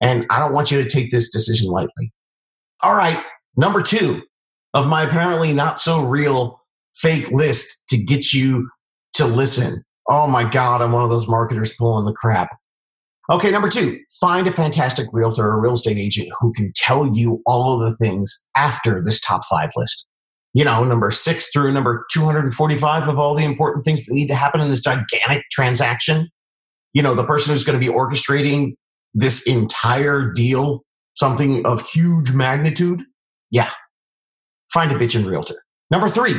And 0.00 0.26
i 0.30 0.38
don't 0.38 0.52
want 0.52 0.70
you 0.70 0.82
to 0.82 0.88
take 0.88 1.10
this 1.10 1.30
decision 1.30 1.70
lightly. 1.70 2.12
All 2.82 2.94
right 2.94 3.22
number 3.58 3.82
two 3.82 4.22
of 4.72 4.86
my 4.86 5.02
apparently 5.02 5.52
not 5.52 5.78
so 5.78 6.02
real 6.06 6.62
fake 6.94 7.30
list 7.30 7.84
to 7.90 8.02
get 8.04 8.32
you 8.32 8.70
to 9.14 9.26
listen. 9.26 9.82
Oh 10.08 10.26
my 10.26 10.48
God, 10.48 10.80
I'm 10.80 10.92
one 10.92 11.02
of 11.02 11.10
those 11.10 11.28
marketers 11.28 11.74
pulling 11.76 12.06
the 12.06 12.12
crap. 12.12 12.48
Okay, 13.30 13.50
number 13.50 13.68
two, 13.68 13.98
find 14.20 14.46
a 14.46 14.52
fantastic 14.52 15.06
realtor 15.12 15.46
or 15.46 15.60
real 15.60 15.74
estate 15.74 15.98
agent 15.98 16.28
who 16.40 16.52
can 16.52 16.72
tell 16.74 17.14
you 17.14 17.42
all 17.46 17.74
of 17.74 17.80
the 17.86 17.94
things 17.96 18.48
after 18.56 19.02
this 19.04 19.20
top 19.20 19.42
five 19.50 19.70
list. 19.76 20.06
You 20.54 20.64
know, 20.64 20.82
number 20.82 21.10
six 21.10 21.50
through 21.52 21.72
number 21.72 22.06
245 22.12 23.08
of 23.08 23.18
all 23.18 23.34
the 23.34 23.44
important 23.44 23.84
things 23.84 24.06
that 24.06 24.14
need 24.14 24.28
to 24.28 24.34
happen 24.34 24.60
in 24.60 24.68
this 24.68 24.80
gigantic 24.80 25.44
transaction. 25.52 26.28
You 26.94 27.02
know, 27.02 27.14
the 27.14 27.24
person 27.24 27.52
who's 27.52 27.64
going 27.64 27.78
to 27.78 27.84
be 27.84 27.92
orchestrating 27.92 28.72
this 29.14 29.46
entire 29.46 30.32
deal, 30.32 30.84
something 31.16 31.64
of 31.66 31.86
huge 31.88 32.32
magnitude. 32.32 33.02
Yeah, 33.50 33.70
find 34.72 34.90
a 34.90 34.94
bitchin' 34.94 35.26
realtor. 35.26 35.62
Number 35.90 36.08
three, 36.08 36.34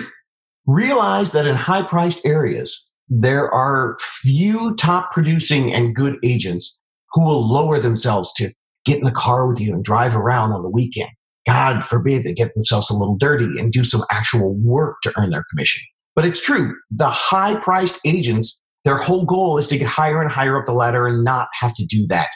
realize 0.65 1.31
that 1.31 1.47
in 1.47 1.55
high 1.55 1.83
priced 1.83 2.25
areas, 2.25 2.89
there 3.07 3.51
are 3.51 3.97
few 3.99 4.75
top 4.75 5.11
producing 5.11 5.73
and 5.73 5.95
good 5.95 6.17
agents 6.23 6.79
who 7.11 7.25
will 7.25 7.47
lower 7.47 7.79
themselves 7.79 8.31
to 8.33 8.53
get 8.85 8.99
in 8.99 9.05
the 9.05 9.11
car 9.11 9.47
with 9.47 9.59
you 9.59 9.73
and 9.73 9.83
drive 9.83 10.15
around 10.15 10.51
on 10.51 10.61
the 10.61 10.69
weekend. 10.69 11.09
God 11.47 11.83
forbid 11.83 12.23
they 12.23 12.33
get 12.33 12.53
themselves 12.53 12.89
a 12.89 12.93
little 12.93 13.17
dirty 13.17 13.59
and 13.59 13.71
do 13.71 13.83
some 13.83 14.03
actual 14.11 14.55
work 14.55 14.97
to 15.03 15.13
earn 15.17 15.31
their 15.31 15.43
commission. 15.51 15.81
But 16.15 16.25
it's 16.25 16.41
true. 16.41 16.75
The 16.91 17.09
high 17.09 17.55
priced 17.55 18.05
agents, 18.05 18.59
their 18.83 18.97
whole 18.97 19.25
goal 19.25 19.57
is 19.57 19.67
to 19.69 19.77
get 19.77 19.87
higher 19.87 20.21
and 20.21 20.31
higher 20.31 20.59
up 20.59 20.65
the 20.65 20.73
ladder 20.73 21.07
and 21.07 21.23
not 21.23 21.47
have 21.59 21.73
to 21.75 21.85
do 21.85 22.05
that. 22.07 22.27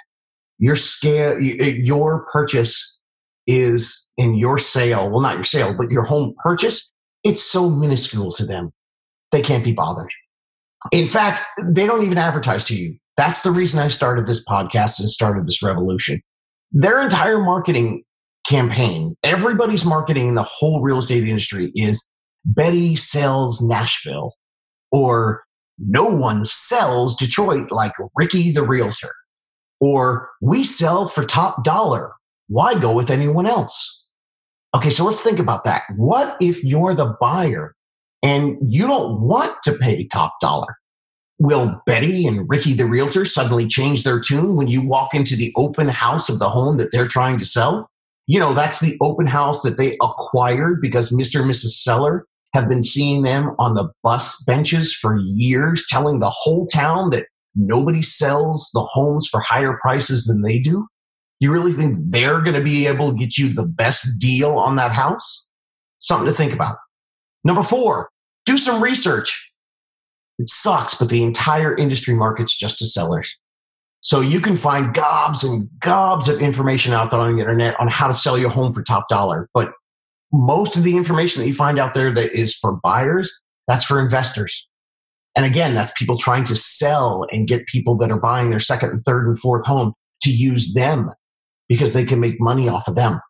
Your 0.58 0.76
scale, 0.76 1.40
your 1.40 2.26
purchase 2.32 3.00
is 3.46 4.12
in 4.18 4.36
your 4.36 4.58
sale. 4.58 5.10
Well, 5.10 5.20
not 5.20 5.36
your 5.36 5.44
sale, 5.44 5.76
but 5.78 5.92
your 5.92 6.04
home 6.04 6.34
purchase. 6.42 6.92
It's 7.24 7.44
so 7.44 7.70
minuscule 7.70 8.32
to 8.34 8.46
them. 8.46 8.72
They 9.32 9.42
can't 9.42 9.64
be 9.64 9.74
bothered. 9.74 10.12
In 10.92 11.08
fact, 11.08 11.44
they 11.64 11.86
don't 11.86 12.06
even 12.06 12.18
advertise 12.18 12.64
to 12.66 12.76
you. 12.76 12.98
That's 13.18 13.42
the 13.42 13.52
reason 13.52 13.80
I 13.80 13.88
started 13.90 14.28
this 14.28 14.44
podcast 14.46 15.00
and 15.00 15.10
started 15.10 15.46
this 15.48 15.62
revolution. 15.62 16.22
Their 16.72 17.02
entire 17.02 17.40
marketing 17.40 18.04
campaign, 18.46 19.16
everybody's 19.24 19.86
marketing 19.86 20.28
in 20.28 20.36
the 20.36 20.44
whole 20.44 20.82
real 20.82 21.00
estate 21.00 21.24
industry 21.24 21.72
is 21.76 22.08
Betty 22.46 22.96
sells 22.96 23.62
Nashville 23.62 24.34
or 24.92 25.44
no 25.80 26.06
one 26.06 26.46
sells 26.46 27.16
Detroit 27.16 27.72
like 27.72 27.94
Ricky 28.16 28.52
the 28.52 28.64
realtor 28.64 29.12
or 29.80 30.30
we 30.42 30.64
sell 30.64 31.08
for 31.08 31.26
top 31.26 31.64
dollar. 31.64 32.14
Why 32.48 32.80
go 32.80 32.94
with 32.94 33.10
anyone 33.10 33.46
else? 33.46 34.08
Okay, 34.76 34.90
so 34.90 35.06
let's 35.06 35.22
think 35.22 35.40
about 35.40 35.66
that. 35.66 35.84
What 35.96 36.38
if 36.42 36.64
you're 36.64 36.96
the 36.96 37.16
buyer 37.20 37.76
and 38.24 38.58
you 38.66 38.88
don't 38.88 39.22
want 39.22 39.56
to 39.64 39.74
pay 39.74 40.08
top 40.08 40.34
dollar? 40.42 40.76
Will 41.40 41.82
Betty 41.86 42.26
and 42.26 42.48
Ricky 42.48 42.74
the 42.74 42.86
realtor 42.86 43.26
suddenly 43.26 43.68
change 43.68 44.04
their 44.04 44.20
tune 44.20 44.56
when 44.56 44.68
you 44.68 44.82
walk 44.82 45.14
into 45.14 45.36
the 45.36 45.52
open 45.58 45.90
house 45.90 46.30
of 46.30 46.40
the 46.40 46.50
home 46.50 46.78
that 46.78 46.92
they're 46.92 47.06
trying 47.06 47.38
to 47.40 47.46
sell? 47.46 47.90
You 48.28 48.40
know, 48.40 48.54
that's 48.54 48.80
the 48.80 48.98
open 49.02 49.28
house 49.28 49.62
that 49.64 49.78
they 49.78 49.98
acquired 50.02 50.82
because 50.82 51.12
Mr. 51.12 51.42
and 51.42 51.50
Mrs. 51.50 51.82
Seller 51.82 52.26
have 52.54 52.70
been 52.70 52.84
seeing 52.84 53.24
them 53.24 53.56
on 53.60 53.74
the 53.74 53.90
bus 54.04 54.44
benches 54.46 54.94
for 54.94 55.18
years, 55.18 55.86
telling 55.90 56.20
the 56.20 56.30
whole 56.30 56.66
town 56.68 57.10
that 57.10 57.28
nobody 57.56 58.02
sells 58.02 58.70
the 58.74 58.84
homes 58.84 59.28
for 59.28 59.42
higher 59.42 59.78
prices 59.82 60.26
than 60.26 60.42
they 60.42 60.60
do. 60.60 60.88
You 61.40 61.52
really 61.52 61.74
think 61.74 61.98
they're 62.00 62.42
going 62.42 62.56
to 62.56 62.64
be 62.64 62.88
able 62.88 63.12
to 63.12 63.18
get 63.18 63.38
you 63.38 63.50
the 63.50 63.66
best 63.66 64.22
deal 64.22 64.52
on 64.52 64.76
that 64.78 64.92
house? 64.92 65.50
Something 66.00 66.28
to 66.28 66.34
think 66.34 66.54
about. 66.54 66.78
Number 67.44 67.64
four, 67.64 68.10
do 68.46 68.58
some 68.58 68.82
research. 68.82 69.52
It 70.40 70.48
sucks, 70.48 70.96
but 70.96 71.10
the 71.10 71.24
entire 71.24 71.76
industry 71.76 72.14
market's 72.14 72.58
just 72.58 72.80
to 72.80 72.86
sellers. 72.86 73.40
So 74.04 74.20
you 74.20 74.42
can 74.42 74.58
find 74.58 74.94
gobs 74.94 75.46
and 75.46 75.70
gobs 75.80 76.28
of 76.28 76.42
information 76.42 76.94
out 76.94 77.10
there 77.10 77.22
on 77.22 77.36
the 77.36 77.40
internet 77.42 77.80
on 77.80 77.88
how 77.88 78.08
to 78.08 78.14
sell 78.14 78.38
your 78.38 78.50
home 78.50 78.74
for 78.74 78.84
top 78.84 79.08
dollar. 79.08 79.50
But 79.54 79.72
most 80.34 80.76
of 80.76 80.84
the 80.84 80.98
information 80.98 81.42
that 81.42 81.48
you 81.48 81.54
find 81.54 81.80
out 81.80 81.94
there 81.94 82.14
that 82.14 82.34
is 82.34 82.54
for 82.54 82.80
buyers, 82.84 83.32
that's 83.68 83.86
for 83.86 84.02
investors. 84.02 84.70
And 85.38 85.46
again, 85.46 85.74
that's 85.74 85.92
people 85.96 86.18
trying 86.18 86.44
to 86.46 86.56
sell 86.56 87.26
and 87.32 87.48
get 87.48 87.66
people 87.66 87.98
that 87.98 88.12
are 88.12 88.20
buying 88.20 88.50
their 88.50 88.60
second 88.60 88.90
and 88.90 89.04
third 89.06 89.26
and 89.26 89.40
fourth 89.40 89.66
home 89.66 89.94
to 90.24 90.30
use 90.30 90.74
them 90.74 91.10
because 91.70 91.94
they 91.94 92.04
can 92.04 92.20
make 92.20 92.42
money 92.42 92.68
off 92.68 92.90
of 92.90 92.96
them. 92.96 93.22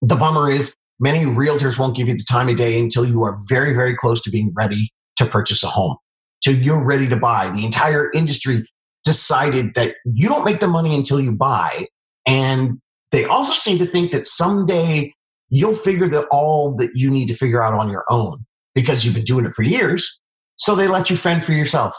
The 0.00 0.16
bummer 0.16 0.50
is 0.50 0.74
many 0.98 1.24
realtors 1.26 1.78
won't 1.78 1.96
give 1.96 2.08
you 2.08 2.16
the 2.16 2.24
time 2.28 2.48
of 2.48 2.56
day 2.56 2.80
until 2.80 3.04
you 3.04 3.22
are 3.24 3.38
very, 3.46 3.74
very 3.74 3.94
close 3.94 4.22
to 4.22 4.30
being 4.30 4.52
ready 4.56 4.90
to 5.16 5.26
purchase 5.26 5.62
a 5.62 5.68
home. 5.68 5.96
Till 6.42 6.54
you're 6.54 6.82
ready 6.82 7.08
to 7.08 7.16
buy. 7.16 7.50
The 7.50 7.64
entire 7.64 8.10
industry 8.12 8.64
decided 9.08 9.72
that 9.74 9.96
you 10.04 10.28
don't 10.28 10.44
make 10.44 10.60
the 10.60 10.68
money 10.68 10.94
until 10.94 11.18
you 11.18 11.32
buy. 11.32 11.86
And 12.26 12.78
they 13.10 13.24
also 13.24 13.54
seem 13.54 13.78
to 13.78 13.86
think 13.86 14.12
that 14.12 14.26
someday 14.26 15.14
you'll 15.48 15.72
figure 15.72 16.08
that 16.08 16.26
all 16.30 16.76
that 16.76 16.90
you 16.94 17.10
need 17.10 17.26
to 17.28 17.34
figure 17.34 17.62
out 17.62 17.72
on 17.72 17.88
your 17.88 18.04
own 18.10 18.44
because 18.74 19.06
you've 19.06 19.14
been 19.14 19.24
doing 19.24 19.46
it 19.46 19.54
for 19.54 19.62
years. 19.62 20.20
So 20.56 20.74
they 20.74 20.88
let 20.88 21.08
you 21.08 21.16
fend 21.16 21.42
for 21.42 21.54
yourself. 21.54 21.96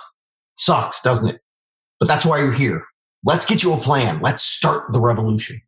Sucks, 0.56 1.01
doesn't 1.01 1.28
it? 1.28 1.42
But 2.00 2.08
that's 2.08 2.28
why 2.28 2.38
you're 2.38 2.54
here. 2.54 2.86
Let's 3.25 3.48
get 3.48 3.63
you 3.63 3.74
a 3.74 3.78
plan. 3.78 4.22
Let's 4.22 4.44
start 4.44 4.94
the 4.94 5.01
revolution. 5.01 5.60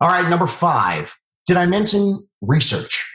All 0.00 0.08
right, 0.08 0.28
number 0.28 0.48
five. 0.48 1.16
Did 1.46 1.56
I 1.56 1.66
mention 1.66 2.26
research? 2.40 3.08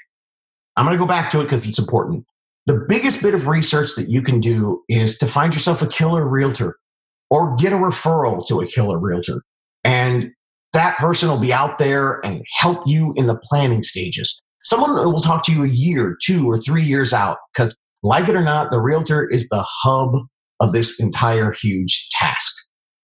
I'm 0.78 0.86
going 0.86 0.98
to 0.98 1.04
go 1.04 1.08
back 1.08 1.30
to 1.32 1.42
it 1.42 1.44
because 1.44 1.68
it's 1.68 1.80
important. 1.80 2.25
The 2.66 2.86
biggest 2.88 3.22
bit 3.22 3.34
of 3.36 3.48
research 3.48 3.96
that 3.98 4.08
you 4.08 4.22
can 4.22 4.40
do 4.40 4.84
is 4.88 5.18
to 5.18 5.28
find 5.28 5.54
yourself 5.54 5.82
a 5.82 5.88
killer 5.88 6.25
realtor 6.25 6.78
or 7.34 7.56
get 7.56 7.74
a 7.74 7.78
referral 7.78 8.46
to 8.46 8.62
a 8.62 8.68
killer 8.68 9.00
realtor. 9.00 9.42
And 9.84 10.30
that 10.74 10.98
person 10.98 11.30
will 11.30 11.40
be 11.40 11.52
out 11.52 11.80
there 11.80 12.24
and 12.24 12.44
help 12.58 12.84
you 12.86 13.12
in 13.16 13.25
the 13.25 13.36
planning 13.36 13.82
stages. 13.82 14.40
Someone 14.63 14.94
will 14.94 15.20
talk 15.20 15.44
to 15.46 15.52
you 15.52 15.63
a 15.63 15.68
year, 15.68 16.16
two, 16.24 16.48
or 16.48 16.58
three 16.58 16.86
years 16.86 17.12
out 17.12 17.38
because, 17.52 17.75
like 18.04 18.30
it 18.30 18.36
or 18.36 18.44
not, 18.44 18.70
the 18.70 18.80
realtor 18.80 19.28
is 19.28 19.50
the 19.50 19.66
hub 19.68 20.13
of 20.60 20.74
this 20.74 21.02
entire 21.02 21.52
huge 21.52 22.08
task. 22.12 22.54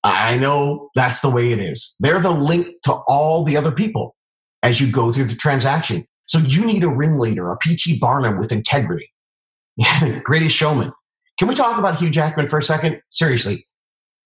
I 0.03 0.37
know 0.37 0.89
that's 0.93 1.21
the 1.21 1.29
way 1.31 1.51
it 1.51 1.57
is. 1.57 1.95
They're 1.99 2.21
the 2.21 2.29
link 2.29 2.67
to 2.83 2.99
all 3.07 3.43
the 3.43 3.57
other 3.57 3.71
people 3.71 4.15
as 4.61 4.79
you 4.79 4.91
go 4.91 5.11
through 5.11 5.25
the 5.25 5.35
transaction. 5.35 6.05
So 6.27 6.37
you 6.37 6.63
need 6.67 6.83
a 6.83 6.87
ringleader, 6.89 7.51
a 7.51 7.57
PT 7.57 7.99
Barnum 7.99 8.37
with 8.37 8.51
integrity. 8.51 9.11
Greatest 10.23 10.55
showman. 10.55 10.91
Can 11.39 11.47
we 11.47 11.55
talk 11.55 11.79
about 11.79 11.99
Hugh 11.99 12.11
Jackman 12.11 12.47
for 12.47 12.59
a 12.59 12.61
second? 12.61 13.01
Seriously, 13.09 13.65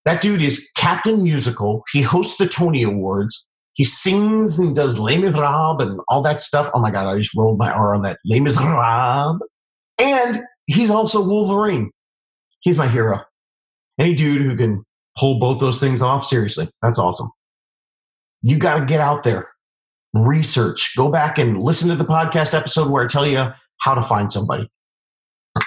that 0.05 0.21
dude 0.21 0.41
is 0.41 0.69
Captain 0.75 1.23
Musical. 1.23 1.83
He 1.91 2.01
hosts 2.01 2.37
the 2.37 2.47
Tony 2.47 2.83
Awards. 2.83 3.47
He 3.73 3.83
sings 3.83 4.59
and 4.59 4.75
does 4.75 4.99
Les 4.99 5.17
Miserables 5.17 5.81
and 5.81 5.99
all 6.07 6.21
that 6.21 6.41
stuff. 6.41 6.69
Oh 6.73 6.79
my 6.79 6.91
God, 6.91 7.07
I 7.07 7.17
just 7.17 7.35
rolled 7.35 7.57
my 7.57 7.71
R 7.71 7.95
on 7.95 8.03
that. 8.03 8.19
Les 8.25 8.39
Miserables. 8.39 9.39
And 9.99 10.41
he's 10.65 10.91
also 10.91 11.25
Wolverine. 11.25 11.91
He's 12.59 12.77
my 12.77 12.87
hero. 12.87 13.21
Any 13.99 14.13
dude 14.13 14.41
who 14.41 14.55
can 14.57 14.83
pull 15.17 15.39
both 15.39 15.59
those 15.59 15.79
things 15.79 16.01
off, 16.01 16.25
seriously, 16.25 16.67
that's 16.81 16.99
awesome. 16.99 17.29
You 18.41 18.57
got 18.57 18.79
to 18.79 18.85
get 18.85 18.99
out 18.99 19.23
there, 19.23 19.49
research, 20.13 20.93
go 20.97 21.09
back 21.09 21.37
and 21.37 21.61
listen 21.61 21.89
to 21.89 21.95
the 21.95 22.05
podcast 22.05 22.57
episode 22.57 22.89
where 22.89 23.03
I 23.03 23.07
tell 23.07 23.25
you 23.25 23.47
how 23.79 23.95
to 23.95 24.01
find 24.01 24.31
somebody. 24.31 24.69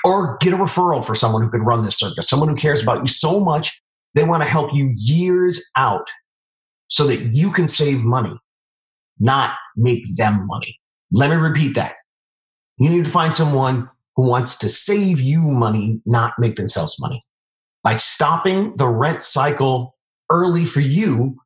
Or 0.04 0.36
get 0.40 0.52
a 0.52 0.56
referral 0.56 1.04
for 1.04 1.14
someone 1.14 1.42
who 1.42 1.50
could 1.50 1.62
run 1.62 1.84
this 1.84 1.96
circus, 1.96 2.28
someone 2.28 2.48
who 2.48 2.56
cares 2.56 2.82
about 2.82 3.00
you 3.00 3.06
so 3.06 3.40
much 3.40 3.80
they 4.16 4.24
want 4.24 4.42
to 4.42 4.48
help 4.48 4.74
you 4.74 4.92
years 4.96 5.70
out 5.76 6.08
so 6.88 7.06
that 7.06 7.34
you 7.34 7.52
can 7.52 7.68
save 7.68 8.02
money, 8.02 8.34
not 9.20 9.54
make 9.76 10.02
them 10.16 10.46
money. 10.46 10.80
Let 11.12 11.30
me 11.30 11.36
repeat 11.36 11.74
that. 11.74 11.96
You 12.78 12.88
need 12.88 13.04
to 13.04 13.10
find 13.10 13.34
someone 13.34 13.88
who 14.16 14.26
wants 14.26 14.58
to 14.58 14.68
save 14.70 15.20
you 15.20 15.40
money, 15.40 16.00
not 16.06 16.32
make 16.38 16.56
themselves 16.56 16.98
money. 16.98 17.24
By 17.84 17.98
stopping 17.98 18.74
the 18.76 18.88
rent 18.88 19.22
cycle 19.22 19.94
early 20.32 20.64
for 20.64 20.80
you, 20.80 21.36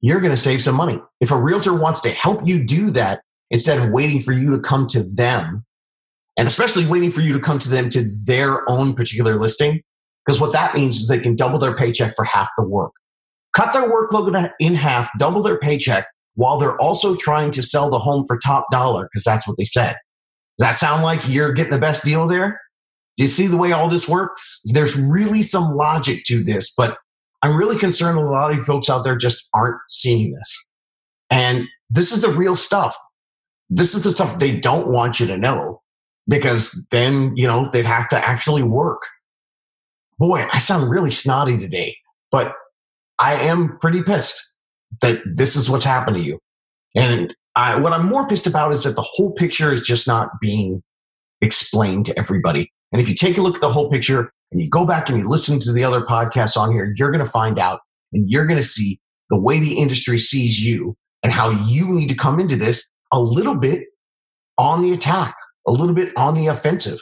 you're 0.00 0.20
going 0.20 0.32
to 0.32 0.36
save 0.36 0.62
some 0.62 0.76
money. 0.76 0.98
If 1.20 1.30
a 1.30 1.40
realtor 1.40 1.74
wants 1.74 2.00
to 2.00 2.10
help 2.10 2.46
you 2.46 2.64
do 2.64 2.90
that 2.92 3.20
instead 3.50 3.78
of 3.78 3.90
waiting 3.90 4.20
for 4.20 4.32
you 4.32 4.50
to 4.56 4.60
come 4.60 4.86
to 4.88 5.02
them, 5.02 5.66
and 6.38 6.48
especially 6.48 6.86
waiting 6.86 7.10
for 7.10 7.20
you 7.20 7.34
to 7.34 7.40
come 7.40 7.58
to 7.58 7.68
them 7.68 7.90
to 7.90 8.10
their 8.24 8.68
own 8.70 8.94
particular 8.94 9.38
listing, 9.38 9.82
because 10.30 10.40
what 10.40 10.52
that 10.52 10.76
means 10.76 11.00
is 11.00 11.08
they 11.08 11.18
can 11.18 11.34
double 11.34 11.58
their 11.58 11.74
paycheck 11.74 12.14
for 12.14 12.24
half 12.24 12.48
the 12.56 12.62
work. 12.62 12.92
Cut 13.52 13.72
their 13.72 13.90
workload 13.90 14.48
in 14.60 14.76
half, 14.76 15.10
double 15.18 15.42
their 15.42 15.58
paycheck, 15.58 16.06
while 16.36 16.56
they're 16.56 16.80
also 16.80 17.16
trying 17.16 17.50
to 17.50 17.64
sell 17.64 17.90
the 17.90 17.98
home 17.98 18.24
for 18.28 18.38
top 18.38 18.66
dollar, 18.70 19.08
because 19.10 19.24
that's 19.24 19.48
what 19.48 19.56
they 19.58 19.64
said. 19.64 19.96
Does 20.56 20.68
that 20.68 20.76
sound 20.76 21.02
like 21.02 21.26
you're 21.26 21.52
getting 21.52 21.72
the 21.72 21.80
best 21.80 22.04
deal 22.04 22.28
there? 22.28 22.60
Do 23.16 23.24
you 23.24 23.28
see 23.28 23.48
the 23.48 23.56
way 23.56 23.72
all 23.72 23.88
this 23.88 24.08
works? 24.08 24.62
There's 24.66 24.96
really 24.96 25.42
some 25.42 25.74
logic 25.74 26.22
to 26.26 26.44
this, 26.44 26.72
but 26.76 26.96
I'm 27.42 27.56
really 27.56 27.76
concerned 27.76 28.16
a 28.16 28.20
lot 28.20 28.52
of 28.52 28.64
folks 28.64 28.88
out 28.88 29.02
there 29.02 29.16
just 29.16 29.48
aren't 29.52 29.80
seeing 29.88 30.30
this. 30.30 30.70
And 31.28 31.64
this 31.88 32.12
is 32.12 32.22
the 32.22 32.28
real 32.28 32.54
stuff. 32.54 32.96
This 33.68 33.96
is 33.96 34.04
the 34.04 34.12
stuff 34.12 34.38
they 34.38 34.60
don't 34.60 34.92
want 34.92 35.18
you 35.18 35.26
to 35.26 35.36
know 35.36 35.82
because 36.28 36.86
then, 36.92 37.32
you 37.34 37.48
know, 37.48 37.68
they'd 37.72 37.84
have 37.84 38.08
to 38.10 38.28
actually 38.28 38.62
work 38.62 39.02
boy, 40.20 40.46
I 40.52 40.58
sound 40.58 40.90
really 40.90 41.10
snotty 41.10 41.56
today, 41.56 41.96
but 42.30 42.54
I 43.18 43.34
am 43.34 43.78
pretty 43.80 44.02
pissed 44.02 44.54
that 45.00 45.22
this 45.24 45.56
is 45.56 45.68
what's 45.68 45.82
happened 45.82 46.18
to 46.18 46.22
you. 46.22 46.38
And 46.94 47.34
I, 47.56 47.80
what 47.80 47.92
I'm 47.92 48.06
more 48.06 48.28
pissed 48.28 48.46
about 48.46 48.72
is 48.72 48.84
that 48.84 48.96
the 48.96 49.06
whole 49.14 49.32
picture 49.32 49.72
is 49.72 49.80
just 49.80 50.06
not 50.06 50.28
being 50.40 50.82
explained 51.40 52.06
to 52.06 52.18
everybody. 52.18 52.70
And 52.92 53.00
if 53.00 53.08
you 53.08 53.14
take 53.14 53.38
a 53.38 53.40
look 53.40 53.54
at 53.54 53.60
the 53.62 53.72
whole 53.72 53.90
picture 53.90 54.30
and 54.52 54.60
you 54.60 54.68
go 54.68 54.84
back 54.84 55.08
and 55.08 55.18
you 55.18 55.26
listen 55.26 55.58
to 55.60 55.72
the 55.72 55.84
other 55.84 56.02
podcasts 56.02 56.56
on 56.56 56.70
here, 56.70 56.92
you're 56.96 57.10
going 57.10 57.24
to 57.24 57.30
find 57.30 57.58
out 57.58 57.80
and 58.12 58.28
you're 58.28 58.46
going 58.46 58.60
to 58.60 58.66
see 58.66 59.00
the 59.30 59.40
way 59.40 59.58
the 59.58 59.78
industry 59.78 60.18
sees 60.18 60.62
you 60.62 60.96
and 61.22 61.32
how 61.32 61.50
you 61.50 61.88
need 61.88 62.08
to 62.08 62.14
come 62.14 62.38
into 62.38 62.56
this 62.56 62.90
a 63.10 63.18
little 63.18 63.54
bit 63.54 63.84
on 64.58 64.82
the 64.82 64.92
attack, 64.92 65.34
a 65.66 65.72
little 65.72 65.94
bit 65.94 66.12
on 66.16 66.34
the 66.34 66.48
offensive 66.48 67.00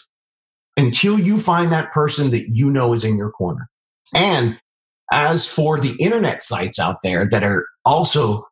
until 0.79 1.19
you 1.19 1.37
find 1.37 1.73
that 1.73 1.93
person 1.93 2.31
that 2.31 2.49
you 2.49 2.71
know 2.71 2.95
is 2.95 3.05
in 3.05 3.19
your 3.19 3.31
corner. 3.31 3.69
And 4.15 4.59
as 5.13 5.47
for 5.47 5.79
the 5.79 5.97
internet 5.97 6.43
sites 6.43 6.79
out 6.79 6.99
there 7.03 7.29
that 7.29 7.43
are 7.43 7.67
also 7.85 8.47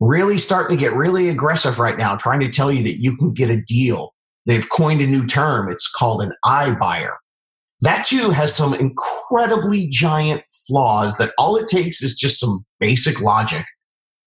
really 0.00 0.38
starting 0.38 0.76
to 0.76 0.80
get 0.80 0.94
really 0.94 1.28
aggressive 1.28 1.78
right 1.78 1.98
now, 1.98 2.16
trying 2.16 2.40
to 2.40 2.48
tell 2.48 2.72
you 2.72 2.82
that 2.82 2.98
you 2.98 3.16
can 3.16 3.32
get 3.32 3.50
a 3.50 3.60
deal. 3.62 4.14
They've 4.46 4.68
coined 4.68 5.02
a 5.02 5.06
new 5.06 5.26
term. 5.26 5.70
It's 5.70 5.90
called 5.90 6.22
an 6.22 6.32
iBuyer. 6.44 7.14
That 7.82 8.04
too 8.04 8.30
has 8.30 8.54
some 8.54 8.72
incredibly 8.72 9.86
giant 9.88 10.42
flaws 10.66 11.18
that 11.18 11.32
all 11.36 11.56
it 11.56 11.68
takes 11.68 12.02
is 12.02 12.14
just 12.14 12.40
some 12.40 12.64
basic 12.80 13.20
logic 13.20 13.66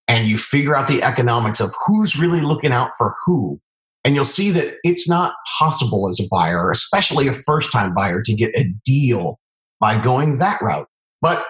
and 0.08 0.28
you 0.28 0.38
figure 0.38 0.76
out 0.76 0.88
the 0.88 1.02
economics 1.02 1.60
of 1.60 1.74
who's 1.86 2.20
really 2.20 2.42
looking 2.42 2.72
out 2.72 2.92
for 2.98 3.16
who. 3.26 3.60
And 4.06 4.16
you'll 4.16 4.26
see 4.26 4.50
that 4.52 4.76
it's 4.84 5.10
not 5.10 5.34
possible 5.58 6.08
as 6.08 6.20
a 6.20 6.28
buyer, 6.32 6.72
especially 6.72 7.28
a 7.28 7.34
first 7.34 7.72
time 7.72 7.94
buyer, 7.94 8.22
to 8.22 8.34
get 8.34 8.56
a 8.56 8.72
deal 8.86 9.40
by 9.80 10.02
going 10.02 10.40
that 10.40 10.62
route. 10.62 10.88
But 11.22 11.46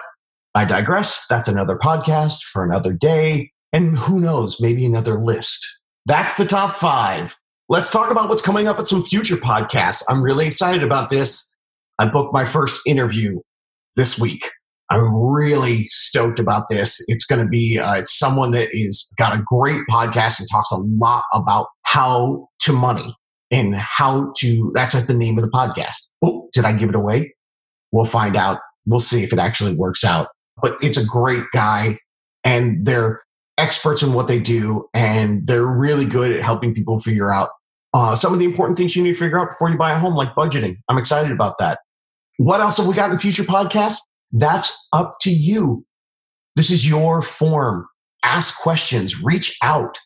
I 0.54 0.64
digress. 0.64 1.26
That's 1.28 1.48
another 1.48 1.76
podcast 1.76 2.42
for 2.42 2.64
another 2.64 2.92
day. 2.92 3.52
And 3.72 3.96
who 3.96 4.20
knows, 4.20 4.60
maybe 4.60 4.84
another 4.84 5.20
list. 5.20 5.64
That's 6.06 6.34
the 6.34 6.44
top 6.44 6.74
five. 6.74 7.36
Let's 7.68 7.90
talk 7.90 8.10
about 8.10 8.28
what's 8.28 8.42
coming 8.42 8.66
up 8.66 8.80
at 8.80 8.88
some 8.88 9.02
future 9.02 9.36
podcasts. 9.36 10.02
I'm 10.08 10.22
really 10.22 10.46
excited 10.46 10.82
about 10.82 11.08
this. 11.08 11.54
I 12.00 12.06
booked 12.06 12.32
my 12.32 12.44
first 12.44 12.80
interview 12.84 13.38
this 13.94 14.18
week. 14.18 14.50
I'm 14.90 15.14
really 15.14 15.86
stoked 15.90 16.40
about 16.40 16.68
this. 16.68 17.02
It's 17.08 17.24
going 17.24 17.40
to 17.40 17.48
be 17.48 17.78
uh, 17.78 17.94
it's 17.94 18.18
someone 18.18 18.50
that 18.52 18.68
is 18.72 19.10
got 19.16 19.34
a 19.34 19.42
great 19.46 19.80
podcast 19.88 20.40
and 20.40 20.48
talks 20.50 20.72
a 20.72 20.76
lot 20.76 21.24
about 21.32 21.68
how 21.82 22.48
to 22.62 22.72
money 22.72 23.14
and 23.50 23.76
how 23.76 24.32
to. 24.38 24.72
That's 24.74 24.94
at 24.94 25.06
the 25.06 25.14
name 25.14 25.38
of 25.38 25.44
the 25.44 25.50
podcast. 25.50 26.10
Oh, 26.22 26.48
did 26.52 26.64
I 26.64 26.72
give 26.72 26.88
it 26.88 26.96
away? 26.96 27.34
We'll 27.92 28.04
find 28.04 28.36
out. 28.36 28.58
We'll 28.86 29.00
see 29.00 29.22
if 29.22 29.32
it 29.32 29.38
actually 29.38 29.74
works 29.74 30.04
out. 30.04 30.28
But 30.60 30.76
it's 30.82 30.98
a 30.98 31.06
great 31.06 31.44
guy, 31.52 31.98
and 32.42 32.84
they're 32.84 33.22
experts 33.58 34.02
in 34.02 34.12
what 34.12 34.26
they 34.26 34.40
do, 34.40 34.88
and 34.92 35.46
they're 35.46 35.66
really 35.66 36.04
good 36.04 36.32
at 36.32 36.42
helping 36.42 36.74
people 36.74 36.98
figure 36.98 37.30
out 37.30 37.50
uh, 37.94 38.14
some 38.16 38.32
of 38.32 38.38
the 38.38 38.44
important 38.44 38.76
things 38.76 38.96
you 38.96 39.02
need 39.02 39.12
to 39.12 39.18
figure 39.18 39.38
out 39.38 39.50
before 39.50 39.70
you 39.70 39.78
buy 39.78 39.92
a 39.92 39.98
home, 39.98 40.14
like 40.14 40.34
budgeting. 40.34 40.76
I'm 40.88 40.98
excited 40.98 41.30
about 41.30 41.58
that. 41.58 41.78
What 42.38 42.60
else 42.60 42.78
have 42.78 42.86
we 42.86 42.94
got 42.94 43.10
in 43.10 43.18
future 43.18 43.42
podcasts? 43.42 43.98
That's 44.32 44.88
up 44.92 45.16
to 45.22 45.30
you. 45.30 45.84
This 46.56 46.70
is 46.70 46.88
your 46.88 47.22
form. 47.22 47.86
Ask 48.24 48.60
questions, 48.60 49.22
reach 49.22 49.56
out. 49.62 49.98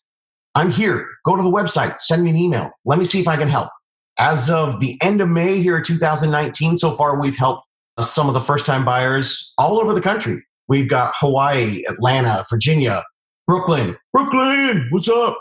I'm 0.54 0.71
here. 0.71 1.09
Go 1.25 1.37
to 1.37 1.43
the 1.43 1.50
website, 1.50 2.00
send 2.00 2.23
me 2.23 2.31
an 2.31 2.37
email. 2.37 2.71
Let 2.85 2.99
me 2.99 3.04
see 3.04 3.21
if 3.21 3.26
I 3.26 3.37
can 3.37 3.49
help. 3.49 3.71
As 4.19 4.49
of 4.49 4.78
the 4.78 4.97
end 5.02 5.21
of 5.21 5.28
May 5.28 5.61
here, 5.61 5.81
2019, 5.81 6.78
so 6.78 6.93
far 6.93 7.21
we've 7.21 7.37
helped 7.37 7.66
some 8.00 8.28
of 8.28 8.35
the 8.35 8.40
first 8.40 8.66
time 8.66 8.85
buyers 8.85 9.52
all 9.59 9.81
over 9.81 9.93
the 9.93 10.00
country. 10.00 10.45
We've 10.69 10.88
got 10.88 11.14
Hawaii, 11.16 11.83
Atlanta, 11.88 12.45
Virginia, 12.49 13.02
Brooklyn, 13.47 13.97
Brooklyn, 14.12 14.87
what's 14.90 15.09
up? 15.09 15.37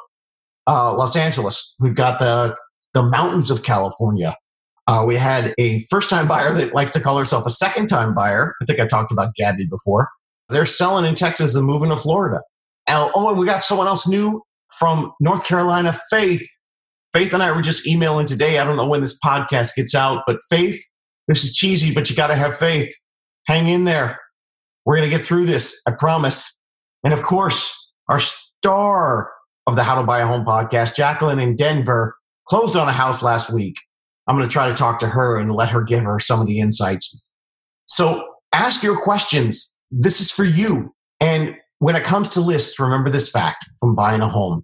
Uh, 0.67 0.93
Los 0.95 1.15
Angeles. 1.15 1.75
We've 1.79 1.95
got 1.95 2.19
the 2.19 2.55
the 2.93 3.03
mountains 3.03 3.49
of 3.49 3.63
California. 3.63 4.35
Uh, 4.87 5.03
we 5.07 5.15
had 5.15 5.53
a 5.57 5.81
first 5.89 6.09
time 6.09 6.27
buyer 6.27 6.53
that 6.53 6.73
likes 6.73 6.91
to 6.91 6.99
call 6.99 7.17
herself 7.17 7.45
a 7.45 7.51
second 7.51 7.87
time 7.87 8.13
buyer. 8.13 8.53
I 8.61 8.65
think 8.65 8.79
I 8.79 8.87
talked 8.87 9.11
about 9.11 9.33
Gabby 9.35 9.65
before. 9.65 10.09
They're 10.49 10.65
selling 10.65 11.05
in 11.05 11.15
Texas 11.15 11.55
and 11.55 11.65
moving 11.65 11.89
to 11.89 11.97
Florida. 11.97 12.41
And, 12.87 13.09
oh, 13.15 13.29
and 13.29 13.39
we 13.39 13.45
got 13.45 13.63
someone 13.63 13.87
else 13.87 14.07
new 14.07 14.41
from 14.77 15.13
North 15.19 15.45
Carolina, 15.45 15.97
Faith. 16.09 16.45
Faith 17.13 17.33
and 17.33 17.41
I 17.41 17.51
were 17.51 17.61
just 17.61 17.87
emailing 17.87 18.25
today. 18.25 18.57
I 18.59 18.65
don't 18.65 18.75
know 18.75 18.87
when 18.87 19.01
this 19.01 19.17
podcast 19.23 19.75
gets 19.75 19.95
out, 19.95 20.23
but 20.27 20.37
Faith, 20.49 20.81
this 21.27 21.43
is 21.43 21.55
cheesy, 21.55 21.93
but 21.93 22.09
you 22.09 22.15
got 22.15 22.27
to 22.27 22.35
have 22.35 22.57
faith. 22.57 22.93
Hang 23.47 23.67
in 23.67 23.85
there. 23.85 24.19
We're 24.85 24.97
going 24.97 25.09
to 25.09 25.15
get 25.15 25.25
through 25.25 25.45
this. 25.45 25.81
I 25.87 25.91
promise. 25.91 26.59
And 27.03 27.13
of 27.13 27.21
course, 27.21 27.91
our 28.09 28.19
star 28.19 29.31
of 29.67 29.75
the 29.75 29.83
How 29.83 29.95
to 29.95 30.05
Buy 30.05 30.19
a 30.19 30.27
Home 30.27 30.45
podcast, 30.45 30.95
Jacqueline 30.95 31.39
in 31.39 31.55
Denver, 31.55 32.15
closed 32.49 32.75
on 32.75 32.89
a 32.89 32.93
house 32.93 33.23
last 33.23 33.53
week. 33.53 33.75
I'm 34.27 34.37
going 34.37 34.47
to 34.47 34.51
try 34.51 34.67
to 34.67 34.73
talk 34.73 34.99
to 34.99 35.07
her 35.07 35.37
and 35.37 35.53
let 35.53 35.69
her 35.69 35.81
give 35.81 36.03
her 36.03 36.19
some 36.19 36.39
of 36.39 36.47
the 36.47 36.59
insights. 36.59 37.23
So 37.85 38.27
ask 38.53 38.83
your 38.83 38.99
questions. 39.01 39.77
This 39.91 40.21
is 40.21 40.31
for 40.31 40.45
you. 40.45 40.93
And 41.19 41.55
when 41.79 41.95
it 41.95 42.03
comes 42.03 42.29
to 42.29 42.41
lists, 42.41 42.79
remember 42.79 43.09
this 43.09 43.29
fact 43.29 43.65
from 43.79 43.95
buying 43.95 44.21
a 44.21 44.29
home. 44.29 44.63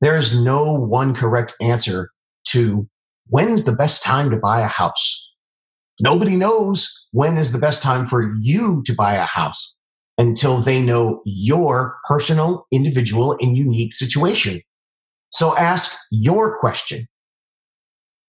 There 0.00 0.16
is 0.16 0.40
no 0.42 0.72
one 0.72 1.14
correct 1.14 1.54
answer 1.60 2.10
to 2.48 2.88
when's 3.28 3.64
the 3.64 3.72
best 3.72 4.02
time 4.02 4.30
to 4.30 4.38
buy 4.38 4.60
a 4.60 4.68
house. 4.68 5.32
Nobody 6.00 6.36
knows 6.36 7.08
when 7.12 7.38
is 7.38 7.52
the 7.52 7.58
best 7.58 7.82
time 7.82 8.06
for 8.06 8.34
you 8.40 8.82
to 8.86 8.94
buy 8.94 9.14
a 9.14 9.24
house 9.24 9.76
until 10.18 10.58
they 10.58 10.80
know 10.80 11.22
your 11.24 11.96
personal, 12.04 12.66
individual, 12.70 13.36
and 13.40 13.56
unique 13.56 13.92
situation. 13.92 14.60
So 15.30 15.56
ask 15.56 15.98
your 16.10 16.58
question. 16.58 17.06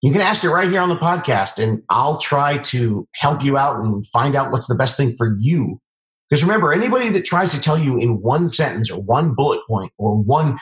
You 0.00 0.12
can 0.12 0.20
ask 0.20 0.44
it 0.44 0.50
right 0.50 0.70
here 0.70 0.80
on 0.80 0.88
the 0.88 0.96
podcast, 0.96 1.62
and 1.62 1.82
I'll 1.90 2.18
try 2.18 2.58
to 2.58 3.08
help 3.14 3.42
you 3.42 3.56
out 3.58 3.80
and 3.80 4.06
find 4.06 4.36
out 4.36 4.52
what's 4.52 4.68
the 4.68 4.76
best 4.76 4.96
thing 4.96 5.14
for 5.18 5.36
you. 5.40 5.80
Because 6.28 6.44
remember, 6.44 6.72
anybody 6.72 7.08
that 7.10 7.24
tries 7.24 7.52
to 7.52 7.60
tell 7.60 7.78
you 7.78 7.98
in 7.98 8.20
one 8.20 8.48
sentence 8.48 8.90
or 8.90 9.02
one 9.02 9.34
bullet 9.34 9.60
point 9.68 9.92
or 9.98 10.22
one 10.22 10.58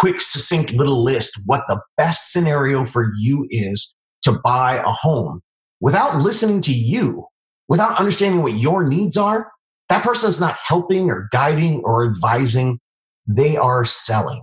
quick, 0.00 0.20
succinct 0.20 0.72
little 0.72 1.04
list 1.04 1.40
what 1.46 1.62
the 1.68 1.80
best 1.96 2.32
scenario 2.32 2.84
for 2.84 3.12
you 3.18 3.46
is 3.50 3.94
to 4.22 4.32
buy 4.42 4.76
a 4.76 4.90
home 4.90 5.40
without 5.80 6.22
listening 6.22 6.60
to 6.62 6.72
you, 6.72 7.26
without 7.68 7.98
understanding 7.98 8.42
what 8.42 8.54
your 8.54 8.86
needs 8.86 9.16
are, 9.16 9.50
that 9.88 10.04
person 10.04 10.28
is 10.28 10.40
not 10.40 10.56
helping 10.64 11.10
or 11.10 11.28
guiding 11.32 11.82
or 11.84 12.06
advising. 12.06 12.78
They 13.26 13.56
are 13.56 13.84
selling. 13.84 14.42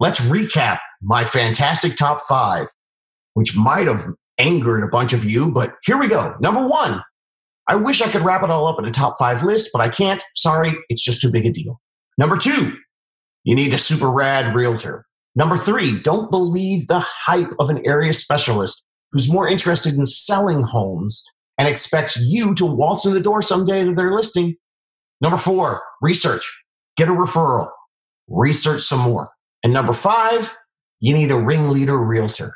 Let's 0.00 0.20
recap 0.20 0.78
my 1.00 1.24
fantastic 1.24 1.96
top 1.96 2.20
five, 2.20 2.68
which 3.34 3.56
might 3.56 3.86
have 3.86 4.06
angered 4.38 4.82
a 4.82 4.88
bunch 4.88 5.12
of 5.12 5.24
you, 5.24 5.50
but 5.50 5.74
here 5.84 5.98
we 5.98 6.08
go. 6.08 6.34
Number 6.40 6.66
one, 6.66 7.02
I 7.68 7.76
wish 7.76 8.02
I 8.02 8.08
could 8.08 8.22
wrap 8.22 8.42
it 8.42 8.50
all 8.50 8.66
up 8.66 8.78
in 8.78 8.84
a 8.84 8.90
top 8.90 9.16
five 9.18 9.42
list, 9.42 9.70
but 9.72 9.80
I 9.80 9.88
can't. 9.88 10.22
Sorry, 10.34 10.74
it's 10.88 11.02
just 11.02 11.20
too 11.20 11.30
big 11.30 11.46
a 11.46 11.52
deal. 11.52 11.80
Number 12.18 12.36
two, 12.36 12.76
you 13.44 13.54
need 13.54 13.72
a 13.72 13.78
super 13.78 14.10
rad 14.10 14.54
realtor. 14.54 15.04
Number 15.34 15.56
three, 15.56 16.00
don't 16.00 16.30
believe 16.30 16.86
the 16.86 17.00
hype 17.00 17.52
of 17.58 17.70
an 17.70 17.82
area 17.86 18.12
specialist 18.12 18.84
who's 19.12 19.32
more 19.32 19.48
interested 19.48 19.94
in 19.94 20.04
selling 20.04 20.62
homes 20.62 21.22
and 21.58 21.68
expects 21.68 22.16
you 22.16 22.54
to 22.54 22.66
waltz 22.66 23.06
in 23.06 23.14
the 23.14 23.20
door 23.20 23.42
someday 23.42 23.84
to 23.84 23.94
their 23.94 24.12
listing. 24.12 24.56
Number 25.20 25.38
four, 25.38 25.82
research. 26.00 26.62
Get 26.96 27.08
a 27.08 27.12
referral. 27.12 27.70
Research 28.28 28.82
some 28.82 29.00
more. 29.00 29.30
And 29.62 29.72
number 29.72 29.92
five, 29.92 30.54
you 31.00 31.14
need 31.14 31.30
a 31.30 31.38
ringleader 31.38 31.98
realtor. 31.98 32.54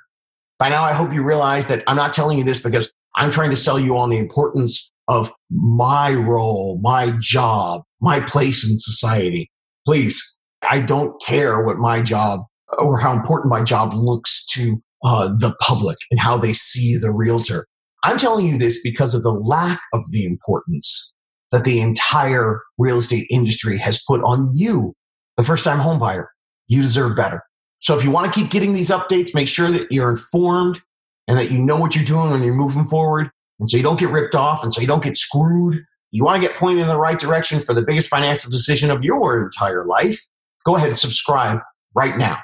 By 0.58 0.70
now, 0.70 0.84
I 0.84 0.92
hope 0.92 1.12
you 1.12 1.22
realize 1.22 1.66
that 1.68 1.84
I'm 1.86 1.96
not 1.96 2.12
telling 2.12 2.38
you 2.38 2.44
this 2.44 2.62
because 2.62 2.90
I'm 3.16 3.30
trying 3.30 3.50
to 3.50 3.56
sell 3.56 3.78
you 3.78 3.96
on 3.96 4.10
the 4.10 4.16
importance 4.16 4.90
of 5.08 5.32
my 5.50 6.14
role, 6.14 6.80
my 6.82 7.12
job, 7.20 7.82
my 8.00 8.20
place 8.20 8.68
in 8.68 8.78
society. 8.78 9.50
Please, 9.84 10.20
I 10.68 10.80
don't 10.80 11.20
care 11.22 11.62
what 11.62 11.76
my 11.76 12.02
job 12.02 12.40
or 12.78 12.98
how 12.98 13.12
important 13.12 13.50
my 13.50 13.62
job 13.62 13.92
looks 13.94 14.46
to 14.46 14.78
uh, 15.04 15.28
the 15.28 15.54
public 15.60 15.98
and 16.10 16.18
how 16.18 16.36
they 16.36 16.52
see 16.52 16.96
the 16.96 17.12
realtor. 17.12 17.66
I'm 18.02 18.18
telling 18.18 18.46
you 18.46 18.58
this 18.58 18.82
because 18.82 19.14
of 19.14 19.22
the 19.22 19.32
lack 19.32 19.80
of 19.92 20.02
the 20.10 20.24
importance 20.24 21.14
that 21.52 21.64
the 21.64 21.80
entire 21.80 22.62
real 22.78 22.98
estate 22.98 23.26
industry 23.30 23.78
has 23.78 24.02
put 24.06 24.22
on 24.22 24.52
you, 24.54 24.94
the 25.36 25.42
first 25.42 25.64
time 25.64 25.80
homebuyer. 25.80 26.26
You 26.66 26.82
deserve 26.82 27.14
better. 27.14 27.42
So 27.80 27.96
if 27.96 28.04
you 28.04 28.10
want 28.10 28.32
to 28.32 28.40
keep 28.40 28.50
getting 28.50 28.72
these 28.72 28.90
updates, 28.90 29.34
make 29.34 29.48
sure 29.48 29.70
that 29.70 29.90
you're 29.90 30.10
informed 30.10 30.80
and 31.28 31.38
that 31.38 31.50
you 31.50 31.58
know 31.58 31.76
what 31.76 31.94
you're 31.94 32.04
doing 32.04 32.30
when 32.30 32.42
you're 32.42 32.54
moving 32.54 32.84
forward. 32.84 33.30
And 33.58 33.68
so 33.68 33.76
you 33.76 33.82
don't 33.82 33.98
get 33.98 34.10
ripped 34.10 34.34
off 34.34 34.62
and 34.62 34.72
so 34.72 34.80
you 34.80 34.86
don't 34.86 35.02
get 35.02 35.16
screwed. 35.16 35.82
You 36.10 36.24
want 36.24 36.40
to 36.40 36.48
get 36.48 36.56
pointed 36.56 36.82
in 36.82 36.88
the 36.88 36.98
right 36.98 37.18
direction 37.18 37.60
for 37.60 37.74
the 37.74 37.82
biggest 37.82 38.08
financial 38.08 38.50
decision 38.50 38.90
of 38.90 39.02
your 39.02 39.42
entire 39.42 39.84
life. 39.84 40.20
Go 40.64 40.76
ahead 40.76 40.88
and 40.88 40.98
subscribe 40.98 41.60
right 41.94 42.16
now. 42.16 42.38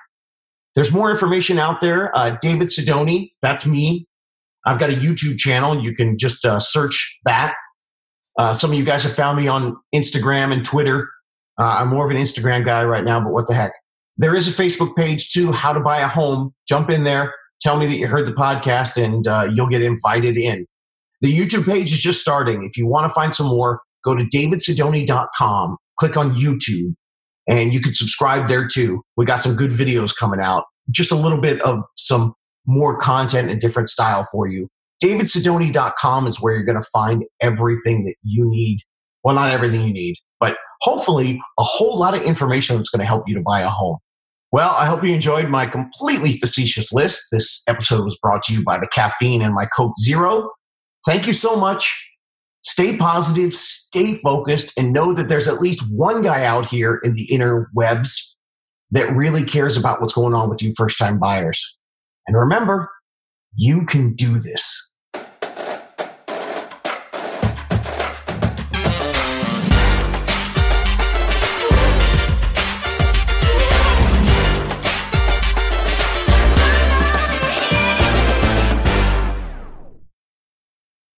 There's 0.74 0.92
more 0.92 1.10
information 1.10 1.58
out 1.58 1.80
there. 1.80 2.16
Uh, 2.16 2.36
David 2.40 2.68
Sidoni, 2.68 3.32
that's 3.42 3.66
me. 3.66 4.06
I've 4.64 4.78
got 4.78 4.90
a 4.90 4.94
YouTube 4.94 5.38
channel. 5.38 5.82
You 5.82 5.94
can 5.94 6.16
just 6.16 6.44
uh, 6.44 6.58
search 6.60 7.18
that. 7.24 7.54
Uh, 8.38 8.54
some 8.54 8.70
of 8.70 8.78
you 8.78 8.84
guys 8.84 9.02
have 9.02 9.14
found 9.14 9.38
me 9.38 9.48
on 9.48 9.76
Instagram 9.94 10.52
and 10.52 10.64
Twitter. 10.64 11.08
Uh, 11.58 11.76
I'm 11.80 11.88
more 11.88 12.04
of 12.04 12.10
an 12.10 12.16
Instagram 12.16 12.64
guy 12.64 12.84
right 12.84 13.04
now, 13.04 13.20
but 13.20 13.32
what 13.32 13.46
the 13.46 13.54
heck. 13.54 13.72
There 14.16 14.34
is 14.34 14.46
a 14.46 14.62
Facebook 14.62 14.94
page 14.94 15.30
too, 15.30 15.52
How 15.52 15.72
to 15.72 15.80
Buy 15.80 16.00
a 16.00 16.08
Home. 16.08 16.52
Jump 16.68 16.90
in 16.90 17.04
there, 17.04 17.34
tell 17.60 17.76
me 17.76 17.86
that 17.86 17.96
you 17.96 18.06
heard 18.06 18.26
the 18.26 18.32
podcast, 18.32 19.02
and 19.02 19.26
uh, 19.26 19.48
you'll 19.52 19.68
get 19.68 19.82
invited 19.82 20.36
in. 20.36 20.66
The 21.22 21.36
YouTube 21.36 21.66
page 21.66 21.92
is 21.92 22.00
just 22.00 22.20
starting. 22.20 22.64
If 22.64 22.76
you 22.76 22.86
want 22.86 23.08
to 23.08 23.14
find 23.14 23.34
some 23.34 23.46
more, 23.46 23.80
go 24.04 24.14
to 24.14 24.24
davidsidoni.com, 24.24 25.76
click 25.98 26.16
on 26.16 26.34
YouTube, 26.34 26.94
and 27.48 27.72
you 27.72 27.80
can 27.80 27.92
subscribe 27.92 28.48
there 28.48 28.66
too. 28.66 29.02
We 29.16 29.24
got 29.24 29.40
some 29.40 29.56
good 29.56 29.70
videos 29.70 30.14
coming 30.14 30.40
out, 30.40 30.64
just 30.90 31.12
a 31.12 31.16
little 31.16 31.40
bit 31.40 31.60
of 31.62 31.84
some 31.96 32.34
more 32.66 32.98
content 32.98 33.50
and 33.50 33.60
different 33.60 33.88
style 33.88 34.26
for 34.30 34.46
you. 34.46 34.68
DavidSidoni.com 35.02 36.26
is 36.26 36.40
where 36.40 36.54
you're 36.54 36.64
going 36.64 36.80
to 36.80 36.88
find 36.92 37.24
everything 37.40 38.04
that 38.04 38.14
you 38.22 38.44
need. 38.48 38.80
Well, 39.24 39.34
not 39.34 39.50
everything 39.50 39.80
you 39.80 39.92
need, 39.92 40.16
but 40.42 40.58
hopefully 40.80 41.40
a 41.56 41.62
whole 41.62 41.96
lot 41.96 42.14
of 42.14 42.22
information 42.22 42.74
that's 42.74 42.90
going 42.90 42.98
to 42.98 43.06
help 43.06 43.28
you 43.28 43.34
to 43.36 43.42
buy 43.42 43.60
a 43.60 43.68
home. 43.68 43.96
Well, 44.50 44.74
I 44.76 44.86
hope 44.86 45.04
you 45.04 45.14
enjoyed 45.14 45.48
my 45.48 45.66
completely 45.66 46.36
facetious 46.36 46.92
list. 46.92 47.28
This 47.30 47.62
episode 47.68 48.04
was 48.04 48.18
brought 48.20 48.42
to 48.44 48.52
you 48.52 48.64
by 48.64 48.78
the 48.78 48.88
caffeine 48.92 49.40
and 49.40 49.54
my 49.54 49.66
Coke 49.66 49.94
Zero. 50.02 50.50
Thank 51.06 51.28
you 51.28 51.32
so 51.32 51.54
much. 51.54 52.10
Stay 52.64 52.96
positive, 52.96 53.54
stay 53.54 54.14
focused, 54.14 54.76
and 54.76 54.92
know 54.92 55.14
that 55.14 55.28
there's 55.28 55.46
at 55.46 55.60
least 55.60 55.84
one 55.90 56.22
guy 56.22 56.44
out 56.44 56.66
here 56.66 57.00
in 57.04 57.14
the 57.14 57.24
inner 57.32 57.70
webs 57.74 58.36
that 58.90 59.10
really 59.12 59.44
cares 59.44 59.76
about 59.76 60.00
what's 60.00 60.12
going 60.12 60.34
on 60.34 60.48
with 60.50 60.60
you 60.60 60.72
first 60.76 60.98
time 60.98 61.20
buyers. 61.20 61.78
And 62.26 62.36
remember, 62.36 62.90
you 63.54 63.86
can 63.86 64.14
do 64.14 64.40
this. 64.40 64.91